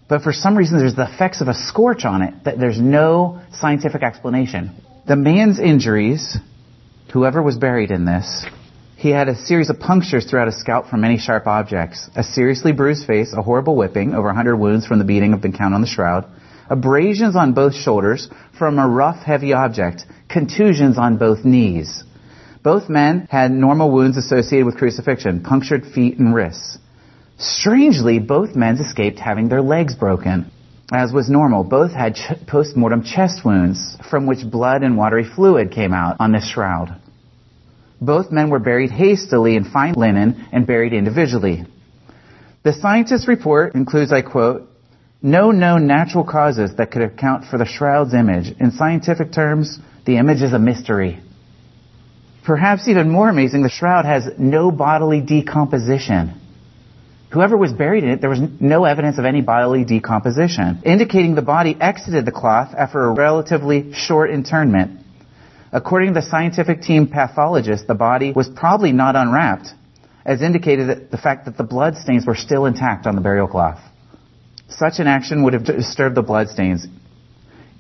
[0.09, 3.43] But for some reason, there's the effects of a scorch on it that there's no
[3.53, 4.75] scientific explanation.
[5.07, 6.37] The man's injuries,
[7.15, 8.45] whoever was buried in this,
[8.97, 12.73] he had a series of punctures throughout his scalp from many sharp objects, a seriously
[12.73, 15.81] bruised face, a horrible whipping, over 100 wounds from the beating of the count on
[15.81, 16.27] the shroud,
[16.69, 22.03] abrasions on both shoulders from a rough, heavy object, contusions on both knees.
[22.65, 26.79] Both men had normal wounds associated with crucifixion, punctured feet and wrists.
[27.39, 30.51] Strangely, both men escaped having their legs broken.
[30.93, 35.71] As was normal, both had ch- post-mortem chest wounds from which blood and watery fluid
[35.71, 37.01] came out on this shroud.
[38.05, 41.65] Both men were buried hastily in fine linen and buried individually.
[42.63, 44.69] The scientist's report includes, I quote,
[45.23, 48.55] no known natural causes that could account for the shroud's image.
[48.61, 51.21] In scientific terms, the image is a mystery.
[52.45, 56.39] Perhaps even more amazing, the shroud has no bodily decomposition.
[57.33, 61.43] Whoever was buried in it, there was no evidence of any bodily decomposition, indicating the
[61.43, 65.04] body exited the cloth after a relatively short internment.
[65.75, 69.71] According to the scientific team pathologist, the body was probably not unwrapped,
[70.25, 73.81] as indicated the fact that the blood stains were still intact on the burial cloth.
[74.69, 76.87] Such an action would have disturbed the blood stains.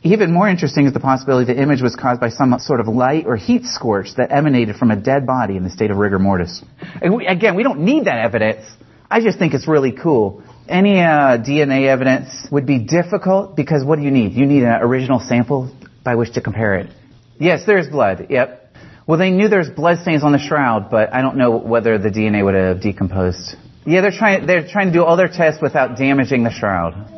[0.02, 3.26] Even more interesting is the possibility the image was caused by some sort of light
[3.26, 6.64] or heat scorch that emanated from a dead body in the state of rigor mortis.
[7.00, 8.66] Again, we don't need that evidence.
[9.08, 10.42] I just think it's really cool.
[10.68, 14.32] Any uh, DNA evidence would be difficult because what do you need?
[14.32, 15.72] You need an original sample
[16.04, 16.90] by which to compare it.
[17.38, 18.26] Yes, there's blood.
[18.30, 18.60] Yep.
[19.06, 22.08] Well, they knew there's blood stains on the shroud, but I don't know whether the
[22.08, 23.56] DNA would have decomposed.
[23.86, 27.10] Yeah, they're trying, they're trying to do all their tests without damaging the shroud.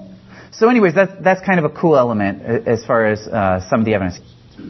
[0.52, 3.86] So anyways, that's, that's kind of a cool element as far as uh, some of
[3.86, 4.18] the evidence.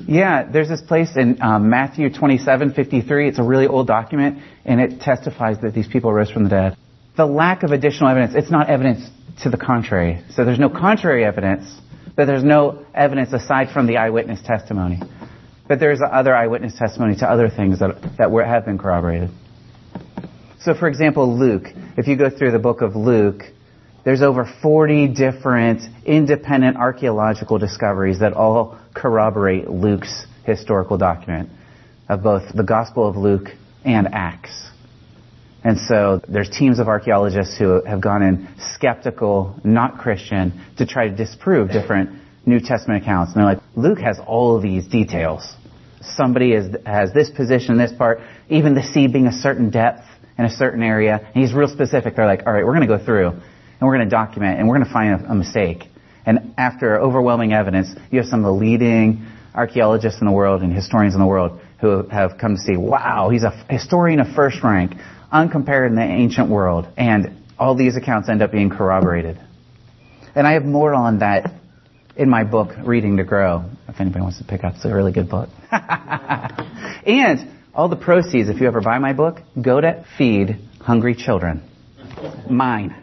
[0.06, 3.28] Yeah, there's this place in um, Matthew 27, 53.
[3.28, 6.76] It's a really old document, and it testifies that these people rose from the dead.
[7.16, 9.08] The lack of additional evidence, it's not evidence
[9.42, 10.22] to the contrary.
[10.30, 11.72] So there's no contrary evidence,
[12.16, 15.00] but there's no evidence aside from the eyewitness testimony.
[15.68, 19.30] But there's other eyewitness testimony to other things that, that were, have been corroborated.
[20.60, 21.64] So, for example, Luke.
[21.96, 23.42] If you go through the book of Luke,
[24.04, 31.50] there's over 40 different independent archaeological discoveries that all corroborate Luke's historical document
[32.08, 33.48] of both the Gospel of Luke
[33.84, 34.70] and Acts.
[35.64, 41.08] And so there's teams of archaeologists who have gone in skeptical, not Christian, to try
[41.08, 43.32] to disprove different New Testament accounts.
[43.32, 45.54] And they're like, Luke has all of these details.
[46.00, 50.04] Somebody is, has this position this part, even the sea being a certain depth
[50.38, 51.20] in a certain area.
[51.34, 52.16] And he's real specific.
[52.16, 54.68] They're like, all right, we're going to go through and we're going to document and
[54.68, 55.84] we're going to find a, a mistake.
[56.24, 60.72] And after overwhelming evidence, you have some of the leading archaeologists in the world and
[60.72, 64.62] historians in the world who have come to see, wow, he's a historian of first
[64.62, 64.92] rank,
[65.32, 66.86] uncompared in the ancient world.
[66.96, 69.40] And all these accounts end up being corroborated.
[70.34, 71.52] And I have more on that
[72.16, 74.74] in my book, Reading to Grow, if anybody wants to pick up.
[74.76, 75.50] It's a really good book.
[75.70, 81.62] and all the proceeds, if you ever buy my book, go to feed hungry children.
[82.48, 82.94] Mine.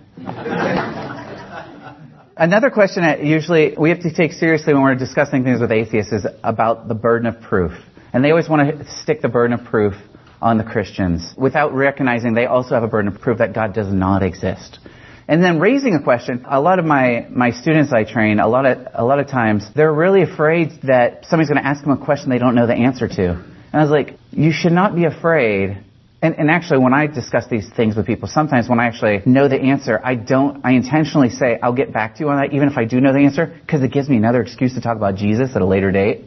[2.36, 6.12] Another question that usually we have to take seriously when we're discussing things with atheists
[6.12, 7.72] is about the burden of proof.
[8.12, 9.94] And they always want to stick the burden of proof
[10.42, 13.94] on the Christians without recognizing they also have a burden of proof that God does
[13.94, 14.80] not exist.
[15.28, 18.66] And then raising a question, a lot of my, my students I train, a lot
[18.66, 22.04] of, a lot of times, they're really afraid that somebody's going to ask them a
[22.04, 23.30] question they don't know the answer to.
[23.32, 25.84] And I was like, you should not be afraid.
[26.22, 29.48] And, and actually, when I discuss these things with people, sometimes when I actually know
[29.48, 32.68] the answer, I don't, I intentionally say, I'll get back to you on that, even
[32.68, 35.16] if I do know the answer, because it gives me another excuse to talk about
[35.16, 36.26] Jesus at a later date.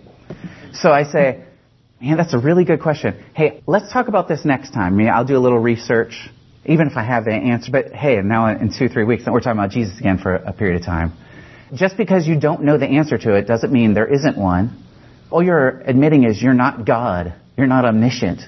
[0.72, 1.44] So I say,
[2.00, 3.24] man, that's a really good question.
[3.35, 4.94] Hey, let's talk about this next time.
[4.94, 6.28] I mean, I'll do a little research
[6.66, 7.70] even if I have the answer.
[7.72, 10.81] But hey, now in two, three weeks, we're talking about Jesus again for a period
[10.81, 11.12] of time.
[11.74, 14.85] Just because you don't know the answer to it doesn't mean there isn't one.
[15.31, 17.35] All you're admitting is you're not God.
[17.57, 18.40] You're not omniscient.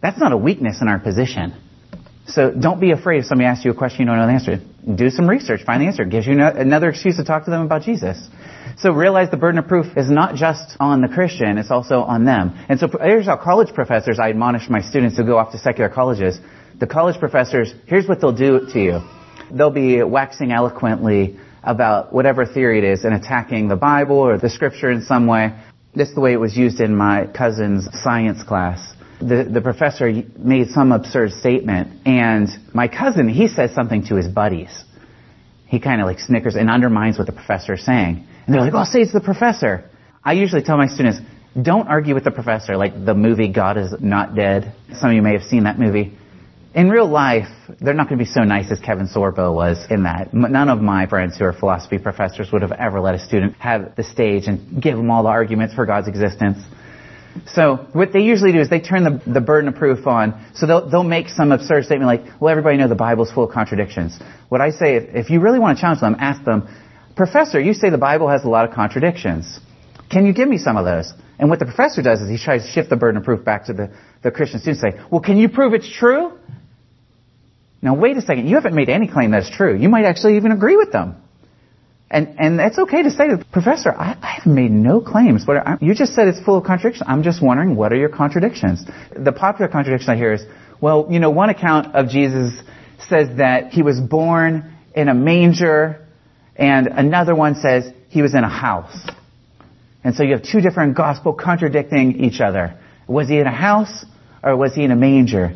[0.00, 1.54] That's not a weakness in our position.
[2.26, 4.60] So don't be afraid if somebody asks you a question you don't know the answer.
[4.94, 6.02] Do some research, find the answer.
[6.02, 8.28] It gives you another excuse to talk to them about Jesus.
[8.78, 12.24] So realize the burden of proof is not just on the Christian, it's also on
[12.24, 12.56] them.
[12.68, 15.90] And so here's how college professors, I admonish my students who go off to secular
[15.90, 16.38] colleges
[16.82, 18.98] the college professors, here's what they'll do to you.
[19.52, 24.50] They'll be waxing eloquently about whatever theory it is and attacking the Bible or the
[24.50, 25.56] scripture in some way.
[25.94, 28.94] This is the way it was used in my cousin's science class.
[29.20, 34.26] The, the professor made some absurd statement and my cousin, he says something to his
[34.26, 34.82] buddies.
[35.68, 38.26] He kind of like snickers and undermines what the professor is saying.
[38.44, 39.88] And they're like, oh, say it's the professor.
[40.24, 41.20] I usually tell my students,
[41.54, 44.74] don't argue with the professor, like the movie God is Not Dead.
[44.94, 46.18] Some of you may have seen that movie.
[46.74, 47.48] In real life,
[47.80, 50.32] they're not going to be so nice as Kevin Sorbo was in that.
[50.32, 53.94] None of my friends who are philosophy professors would have ever let a student have
[53.94, 56.58] the stage and give them all the arguments for God's existence.
[57.46, 60.46] So what they usually do is they turn the, the burden of proof on.
[60.54, 63.52] So they'll, they'll make some absurd statement like, well, everybody knows the Bible's full of
[63.52, 64.18] contradictions.
[64.48, 66.68] What I say, if, if you really want to challenge them, ask them,
[67.16, 69.60] Professor, you say the Bible has a lot of contradictions.
[70.10, 71.12] Can you give me some of those?
[71.38, 73.66] And what the professor does is he tries to shift the burden of proof back
[73.66, 76.38] to the, the Christian students say, well, can you prove it's true?
[77.82, 79.76] Now wait a second, you haven't made any claim that's true.
[79.76, 81.16] You might actually even agree with them.
[82.10, 85.44] And, and it's okay to say to the professor, I, I have made no claims,
[85.46, 87.08] but I, you just said it's full of contradictions.
[87.08, 88.84] I'm just wondering, what are your contradictions?
[89.16, 90.44] The popular contradiction I hear is,
[90.80, 92.52] well, you know, one account of Jesus
[93.08, 96.06] says that he was born in a manger,
[96.54, 98.94] and another one says he was in a house.
[100.04, 102.78] And so you have two different gospel contradicting each other.
[103.06, 104.04] Was he in a house
[104.42, 105.54] or was he in a manger?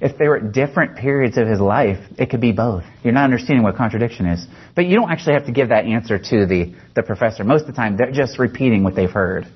[0.00, 2.84] If they were at different periods of his life, it could be both.
[3.02, 4.46] You're not understanding what contradiction is.
[4.74, 7.44] But you don't actually have to give that answer to the, the professor.
[7.44, 9.46] Most of the time, they're just repeating what they've heard.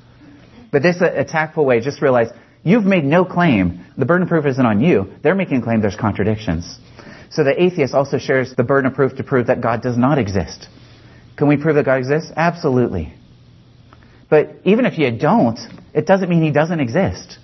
[0.71, 2.29] But this, a, a tactful way, just realize
[2.63, 3.85] you've made no claim.
[3.97, 5.13] The burden of proof isn't on you.
[5.23, 6.79] They're making a claim there's contradictions.
[7.31, 10.19] So the atheist also shares the burden of proof to prove that God does not
[10.19, 10.69] exist.
[11.37, 12.33] Can we prove that God exists?
[12.37, 13.15] Absolutely.
[14.31, 15.59] But even if you don't,
[15.95, 17.39] it doesn't mean he doesn't exist.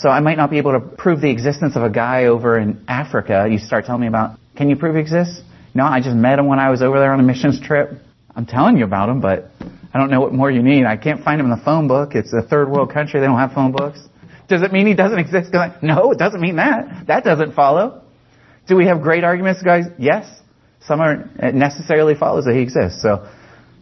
[0.00, 2.84] So I might not be able to prove the existence of a guy over in
[2.86, 4.38] Africa you start telling me about.
[4.56, 5.40] Can you prove he exists?
[5.74, 7.90] No, I just met him when I was over there on a missions trip.
[8.34, 9.50] I'm telling you about him, but
[9.92, 10.84] I don't know what more you need.
[10.84, 12.14] I can't find him in the phone book.
[12.14, 13.18] It's a third world country.
[13.18, 14.00] They don't have phone books.
[14.48, 15.52] Does it mean he doesn't exist?
[15.82, 17.06] No, it doesn't mean that.
[17.08, 18.02] That doesn't follow.
[18.68, 19.86] Do we have great arguments, guys?
[19.98, 20.26] Yes.
[20.86, 23.02] Some are it necessarily follows that he exists.
[23.02, 23.28] So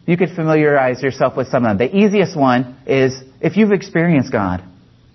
[0.07, 1.89] you could familiarize yourself with some of them.
[1.89, 4.65] The easiest one is if you've experienced God.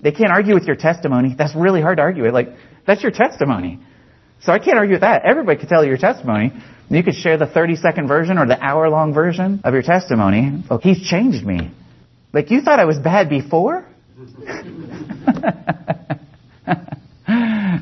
[0.02, 1.36] They can't argue with your testimony.
[1.38, 2.34] That's really hard to argue with.
[2.34, 2.50] Like,
[2.88, 3.80] that's your testimony.
[4.42, 5.24] So I can't argue with that.
[5.24, 6.52] Everybody could tell your testimony.
[6.90, 10.64] You could share the 30 second version or the hour long version of your testimony.
[10.70, 11.72] Oh, he's changed me.
[12.34, 13.86] Like, you thought I was bad before?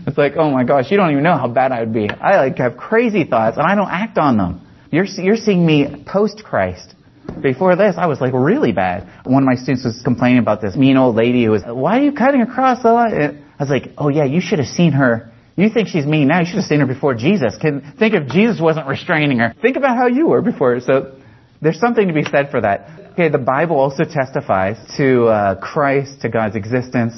[0.07, 2.09] it's like, oh my gosh, you don't even know how bad I would be.
[2.09, 4.67] I like have crazy thoughts and I don't act on them.
[4.91, 6.95] You're, you're seeing me post Christ.
[7.41, 9.07] Before this, I was like really bad.
[9.25, 12.03] One of my students was complaining about this mean old lady who was, why are
[12.03, 13.43] you cutting across the line?
[13.59, 15.31] I was like, oh yeah, you should have seen her.
[15.55, 17.57] You think she's mean now, you should have seen her before Jesus.
[17.57, 19.53] Can, think if Jesus wasn't restraining her.
[19.61, 20.79] Think about how you were before.
[20.79, 21.19] So
[21.61, 23.11] there's something to be said for that.
[23.13, 27.13] Okay, the Bible also testifies to uh, Christ, to God's existence.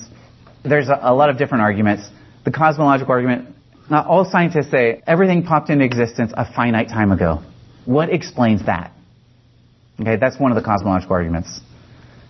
[0.63, 2.09] There's a, a lot of different arguments.
[2.43, 3.55] The cosmological argument,
[3.89, 7.43] not all scientists say everything popped into existence a finite time ago.
[7.85, 8.91] What explains that?
[10.01, 11.59] Okay, that's one of the cosmological arguments.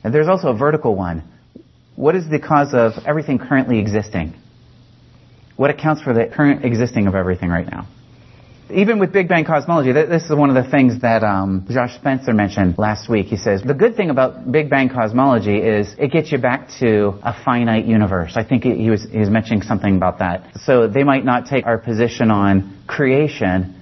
[0.03, 1.23] And there's also a vertical one.
[1.95, 4.33] What is the cause of everything currently existing?
[5.55, 7.87] What accounts for the current existing of everything right now?
[8.69, 12.33] Even with Big Bang cosmology, this is one of the things that um, Josh Spencer
[12.33, 13.27] mentioned last week.
[13.27, 17.19] He says the good thing about Big Bang cosmology is it gets you back to
[17.21, 18.33] a finite universe.
[18.35, 20.51] I think he was he was mentioning something about that.
[20.63, 23.75] So they might not take our position on creation,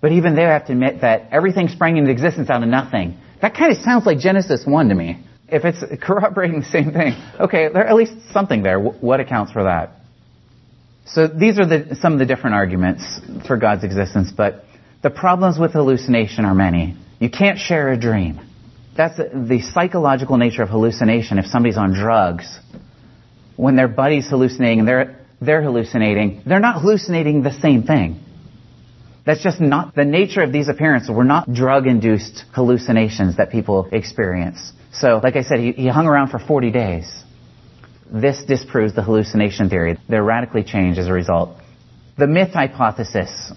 [0.00, 3.18] but even they have to admit that everything sprang into existence out of nothing.
[3.42, 5.22] That kind of sounds like Genesis 1 to me.
[5.48, 8.80] If it's corroborating the same thing, okay, there at least something there.
[8.80, 9.90] What accounts for that?
[11.04, 13.02] So these are the, some of the different arguments
[13.46, 14.64] for God's existence, but
[15.02, 16.96] the problems with hallucination are many.
[17.18, 18.40] You can't share a dream.
[18.96, 21.38] That's the psychological nature of hallucination.
[21.38, 22.60] If somebody's on drugs,
[23.56, 28.20] when their buddy's hallucinating and they're, they're hallucinating, they're not hallucinating the same thing.
[29.24, 31.10] That's just not the nature of these appearances.
[31.10, 34.72] We're not drug-induced hallucinations that people experience.
[34.92, 37.22] So, like I said, he, he hung around for 40 days.
[38.10, 39.96] This disproves the hallucination theory.
[40.08, 41.56] They're radically changed as a result.
[42.18, 43.52] The myth hypothesis.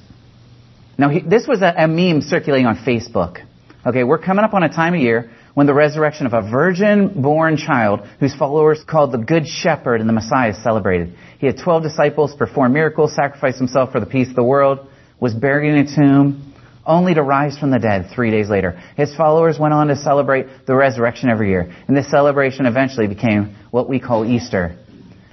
[0.97, 3.43] Now, he, this was a, a meme circulating on Facebook.
[3.85, 7.21] Okay, we're coming up on a time of year when the resurrection of a virgin
[7.21, 11.15] born child whose followers called the Good Shepherd and the Messiah is celebrated.
[11.39, 14.87] He had 12 disciples, performed miracles, sacrificed himself for the peace of the world
[15.19, 16.53] was buried in a tomb,
[16.85, 18.79] only to rise from the dead three days later.
[18.95, 21.73] His followers went on to celebrate the resurrection every year.
[21.87, 24.77] And this celebration eventually became what we call Easter.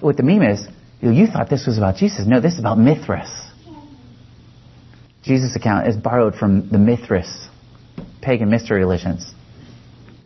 [0.00, 0.66] What the meme is,
[1.00, 2.26] you thought this was about Jesus.
[2.26, 3.28] No, this is about Mithras.
[5.22, 7.48] Jesus' account is borrowed from the Mithras,
[8.20, 9.30] pagan mystery religions.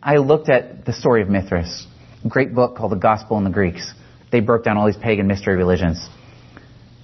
[0.01, 1.85] I looked at the story of Mithras,
[2.27, 3.93] great book called The Gospel and the Greeks.
[4.31, 6.07] They broke down all these pagan mystery religions.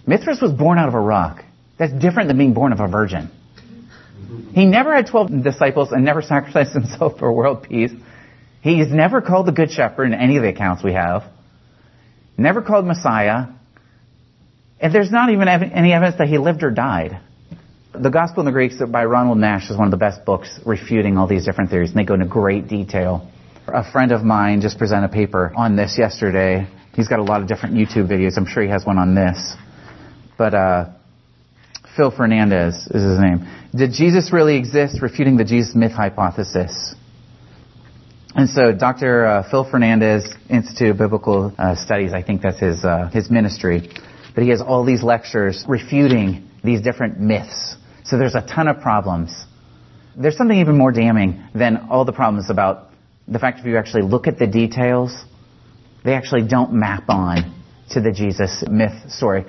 [0.07, 1.43] Mithras was born out of a rock.
[1.77, 3.29] That's different than being born of a virgin.
[4.53, 7.91] He never had 12 disciples and never sacrificed himself for world peace.
[8.61, 11.23] He's never called the Good Shepherd in any of the accounts we have.
[12.37, 13.47] Never called Messiah.
[14.79, 17.19] And there's not even any evidence that he lived or died.
[17.93, 21.17] The Gospel and the Greeks by Ronald Nash is one of the best books refuting
[21.17, 23.29] all these different theories, and they go into great detail.
[23.67, 26.67] A friend of mine just presented a paper on this yesterday.
[26.95, 28.35] He's got a lot of different YouTube videos.
[28.35, 29.55] I'm sure he has one on this.
[30.37, 30.89] But uh,
[31.95, 33.47] Phil Fernandes is his name.
[33.75, 35.01] Did Jesus really exist?
[35.01, 36.95] Refuting the Jesus myth hypothesis.
[38.35, 39.25] And so Dr.
[39.25, 43.89] Uh, Phil Fernandes, Institute of Biblical uh, Studies, I think that's his, uh, his ministry.
[44.33, 47.75] But he has all these lectures refuting these different myths.
[48.05, 49.45] So there's a ton of problems.
[50.17, 52.89] There's something even more damning than all the problems about
[53.27, 55.15] the fact if you actually look at the details,
[56.03, 57.53] they actually don't map on
[57.91, 59.45] to the Jesus myth story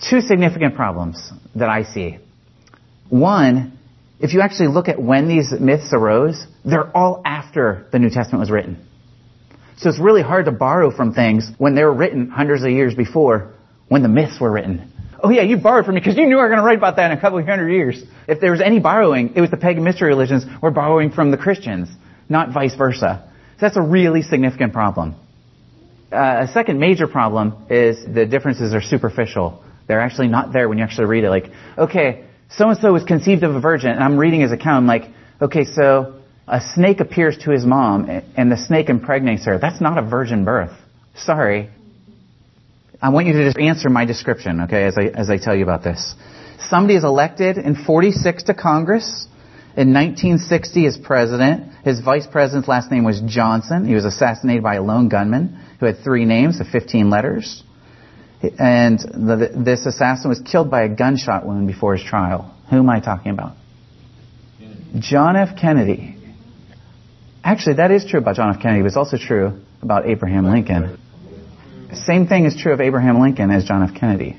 [0.00, 2.18] two significant problems that I see.
[3.08, 3.78] One,
[4.20, 8.40] if you actually look at when these myths arose, they're all after the New Testament
[8.40, 8.86] was written.
[9.76, 12.94] So it's really hard to borrow from things when they were written hundreds of years
[12.94, 13.52] before
[13.88, 14.90] when the myths were written.
[15.22, 16.96] Oh yeah, you borrowed from me because you knew I were going to write about
[16.96, 18.02] that in a couple of hundred years.
[18.28, 21.36] If there was any borrowing, it was the pagan mystery religions were borrowing from the
[21.36, 21.88] Christians,
[22.28, 23.30] not vice versa.
[23.56, 25.16] So that's a really significant problem.
[26.12, 29.64] Uh, a second major problem is the differences are superficial.
[29.86, 31.30] They're actually not there when you actually read it.
[31.30, 34.76] Like, okay, so and so was conceived of a virgin, and I'm reading his account.
[34.78, 35.10] I'm like,
[35.40, 39.58] okay, so a snake appears to his mom, and the snake impregnates her.
[39.58, 40.72] That's not a virgin birth.
[41.16, 41.70] Sorry.
[43.00, 45.62] I want you to just answer my description, okay, as I, as I tell you
[45.62, 46.14] about this.
[46.68, 49.26] Somebody is elected in 46 to Congress.
[49.76, 51.72] In 1960 as president.
[51.84, 53.84] His vice president's last name was Johnson.
[53.84, 57.64] He was assassinated by a lone gunman who had three names of 15 letters.
[58.58, 62.54] And the, this assassin was killed by a gunshot wound before his trial.
[62.70, 63.56] Who am I talking about?
[64.98, 65.56] John F.
[65.60, 66.16] Kennedy.
[67.42, 68.62] Actually, that is true about John F.
[68.62, 70.98] Kennedy, but it's also true about Abraham Lincoln.
[71.92, 73.94] Same thing is true of Abraham Lincoln as John F.
[73.98, 74.38] Kennedy.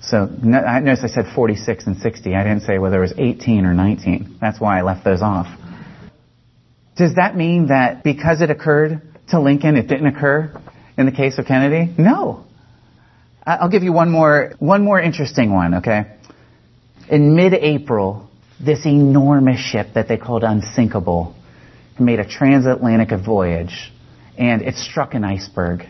[0.00, 2.34] So notice I said 46 and 60.
[2.34, 4.38] I didn't say whether it was 18 or 19.
[4.40, 5.46] That's why I left those off.
[6.96, 10.52] Does that mean that because it occurred to Lincoln, it didn't occur
[10.98, 11.94] in the case of Kennedy?
[11.96, 12.44] No.
[13.46, 16.16] I'll give you one more, one more interesting one, okay?
[17.08, 18.28] In mid-April,
[18.60, 21.34] this enormous ship that they called Unsinkable
[21.98, 23.92] made a transatlantic voyage
[24.36, 25.84] and it struck an iceberg.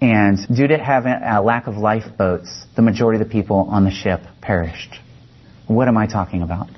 [0.00, 3.90] And due to having a lack of lifeboats, the majority of the people on the
[3.90, 4.94] ship perished.
[5.66, 6.68] What am I talking about?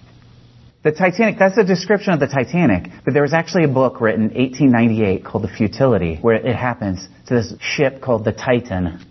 [0.83, 4.33] The Titanic, that's a description of the Titanic, but there was actually a book written
[4.33, 9.05] in 1898 called The Futility, where it happens to this ship called the Titan.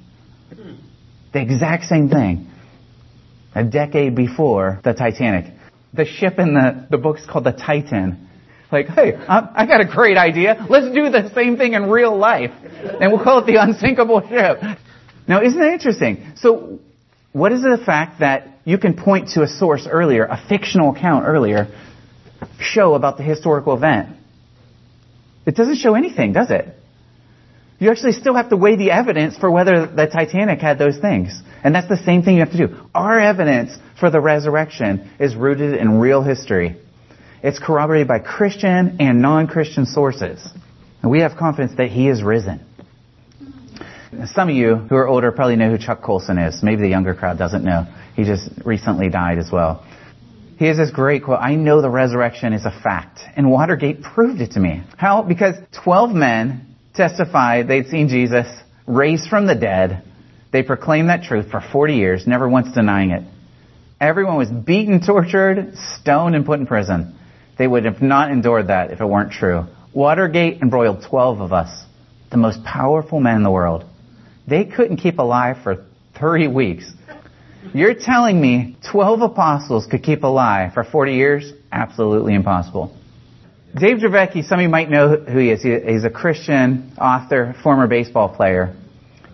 [1.33, 2.47] The exact same thing.
[3.55, 5.53] A decade before the Titanic.
[5.93, 8.27] The ship in the, the book's called the Titan.
[8.69, 10.65] Like, hey, I, I got a great idea.
[10.69, 12.51] Let's do the same thing in real life.
[12.99, 14.61] And we'll call it the unsinkable ship.
[15.25, 16.33] Now, isn't that interesting?
[16.35, 16.79] So,
[17.33, 21.25] what is the fact that you can point to a source earlier, a fictional account
[21.25, 21.67] earlier,
[22.59, 24.15] show about the historical event?
[25.45, 26.67] It doesn't show anything, does it?
[27.79, 31.31] You actually still have to weigh the evidence for whether the Titanic had those things.
[31.63, 32.75] And that's the same thing you have to do.
[32.93, 36.75] Our evidence for the resurrection is rooted in real history.
[37.41, 40.47] It's corroborated by Christian and non-Christian sources.
[41.01, 42.63] And we have confidence that he is risen.
[44.33, 46.61] Some of you who are older probably know who Chuck Colson is.
[46.61, 47.87] Maybe the younger crowd doesn't know.
[48.15, 49.85] He just recently died as well.
[50.59, 53.21] He has this great quote, I know the resurrection is a fact.
[53.35, 54.83] And Watergate proved it to me.
[54.97, 55.21] How?
[55.21, 58.47] Because 12 men testified they'd seen Jesus
[58.85, 60.03] raised from the dead.
[60.51, 63.23] They proclaimed that truth for 40 years, never once denying it.
[64.01, 67.17] Everyone was beaten, tortured, stoned, and put in prison.
[67.57, 69.67] They would have not endured that if it weren't true.
[69.93, 71.85] Watergate embroiled 12 of us,
[72.29, 73.85] the most powerful men in the world.
[74.51, 75.85] They couldn't keep alive for
[76.19, 76.91] 30 weeks.
[77.73, 81.53] You're telling me 12 apostles could keep alive for 40 years?
[81.71, 82.93] Absolutely impossible.
[83.79, 85.61] Dave Dravecky, some of you might know who he is.
[85.61, 88.75] He's a Christian author, former baseball player.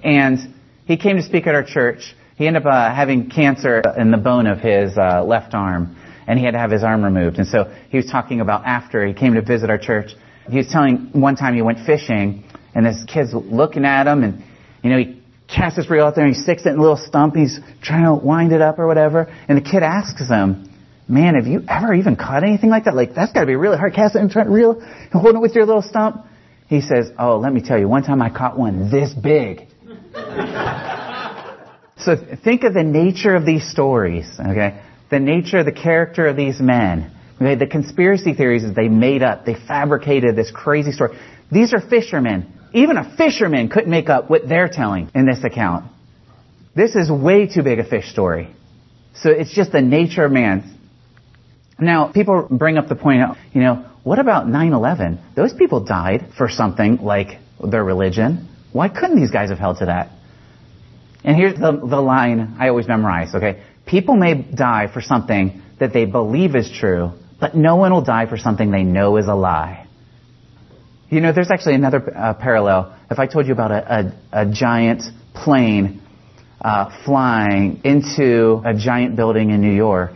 [0.03, 0.37] And
[0.85, 2.15] he came to speak at our church.
[2.35, 5.97] He ended up uh, having cancer in the bone of his uh, left arm.
[6.27, 7.39] And he had to have his arm removed.
[7.39, 10.11] And so he was talking about after he came to visit our church.
[10.47, 12.43] He was telling one time he went fishing
[12.75, 14.43] and this kid's looking at him and
[14.87, 16.97] you know, he casts his reel out there and he sticks it in a little
[16.97, 17.35] stump.
[17.35, 19.33] He's trying to wind it up or whatever.
[19.47, 20.73] And the kid asks him,
[21.07, 22.95] man, have you ever even caught anything like that?
[22.95, 23.93] Like, that's gotta be really hard.
[23.93, 26.25] Cast it and try to reel and hold it with your little stump.
[26.67, 29.67] He says, oh, let me tell you, one time I caught one this big.
[31.97, 34.81] so think of the nature of these stories, okay?
[35.09, 37.11] The nature, of the character of these men.
[37.35, 37.55] Okay?
[37.55, 39.45] The conspiracy theories that they made up.
[39.45, 41.17] They fabricated this crazy story.
[41.49, 45.85] These are fishermen even a fisherman couldn't make up what they're telling in this account.
[46.75, 48.53] This is way too big a fish story.
[49.15, 50.77] So it's just the nature of man.
[51.79, 53.21] Now, people bring up the point,
[53.53, 55.35] you know, what about 9-11?
[55.35, 58.47] Those people died for something like their religion.
[58.71, 60.11] Why couldn't these guys have held to that?
[61.23, 63.63] And here's the, the line I always memorize, okay?
[63.85, 68.27] People may die for something that they believe is true, but no one will die
[68.27, 69.86] for something they know is a lie.
[71.09, 72.97] You know, there's actually another uh, parallel.
[73.09, 75.03] If I told you about a, a, a giant
[75.33, 76.01] plane
[76.59, 80.11] uh, flying into a giant building in New York,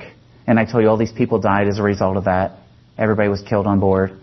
[0.45, 2.57] and I told you all these people died as a result of that,
[2.97, 4.19] everybody was killed on board.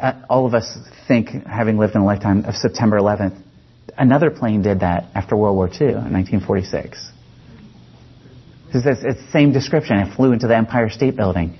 [0.00, 3.38] Uh, all of us think, having lived in a lifetime of September 11th,
[3.98, 7.10] another plane did that after World War II in 1946.
[8.72, 9.98] It's the same description.
[9.98, 11.58] It flew into the Empire State Building.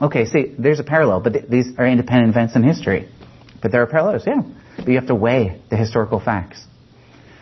[0.00, 3.08] Okay, see, there's a parallel, but th- these are independent events in history.
[3.66, 4.42] But there are parallels, yeah.
[4.76, 6.64] But you have to weigh the historical facts.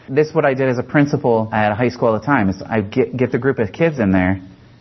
[0.08, 2.48] This is what I did as a principal at a high school at the time.
[2.48, 4.40] Is I'd get, get the group of kids in there,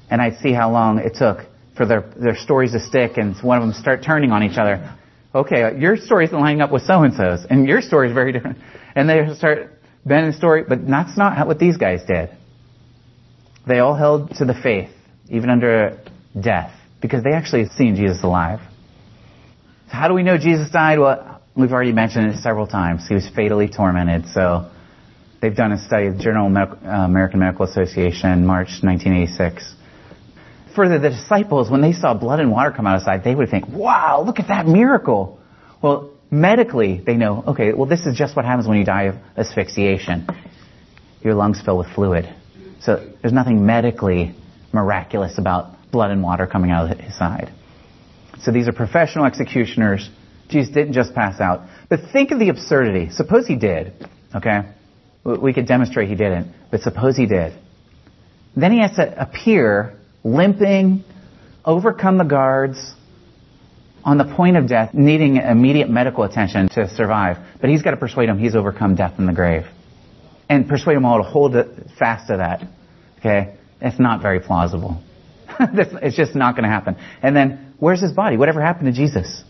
[0.10, 1.40] and I'd see how long it took
[1.76, 4.96] for their, their stories to stick, and one of them start turning on each other.
[5.36, 8.60] okay, uh, your story isn't lining up with so and your story is very different.
[8.96, 9.70] And they start
[10.06, 12.30] bending the story, but that's not what these guys did.
[13.68, 14.92] They all held to the faith,
[15.28, 16.00] even under
[16.40, 18.62] death, because they actually seen Jesus alive.
[19.94, 20.98] How do we know Jesus died?
[20.98, 23.08] Well, we've already mentioned it several times.
[23.08, 24.72] He was fatally tormented, so
[25.42, 29.76] they've done a study, the Journal of uh, American Medical Association, March 1986
[30.76, 33.36] further, the disciples, when they saw blood and water come out of his side, they
[33.36, 35.40] would think, wow, look at that miracle.
[35.82, 39.16] Well, medically, they know, okay, well, this is just what happens when you die of
[39.38, 40.28] asphyxiation.
[41.22, 42.34] Your lungs fill with fluid.
[42.82, 44.36] So there's nothing medically
[44.74, 47.52] miraculous about blood and water coming out of his side.
[48.42, 50.10] So these are professional executioners.
[50.54, 51.68] Jesus didn't just pass out.
[51.90, 53.10] But think of the absurdity.
[53.12, 53.94] Suppose he did,
[54.34, 54.62] okay?
[55.26, 57.54] We could demonstrate he didn't, but suppose he did.
[58.56, 61.04] Then he has to appear limping,
[61.66, 62.94] overcome the guards,
[64.06, 67.38] on the point of death, needing immediate medical attention to survive.
[67.62, 69.64] But he's got to persuade them he's overcome death in the grave.
[70.50, 71.56] And persuade them all to hold
[71.98, 72.68] fast to that.
[73.20, 73.56] Okay?
[73.80, 75.02] It's not very plausible.
[75.60, 76.98] it's just not going to happen.
[77.22, 78.38] And then, where's his body?
[78.38, 79.44] Whatever happened to Jesus?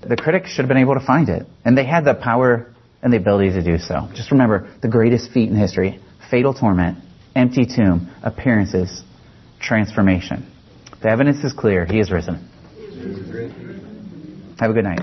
[0.00, 1.46] The critics should have been able to find it.
[1.64, 2.72] And they had the power
[3.02, 4.08] and the ability to do so.
[4.14, 6.98] Just remember the greatest feat in history fatal torment,
[7.34, 9.02] empty tomb, appearances,
[9.60, 10.46] transformation.
[11.02, 11.86] The evidence is clear.
[11.86, 12.36] He is risen.
[14.58, 15.00] Have a good night.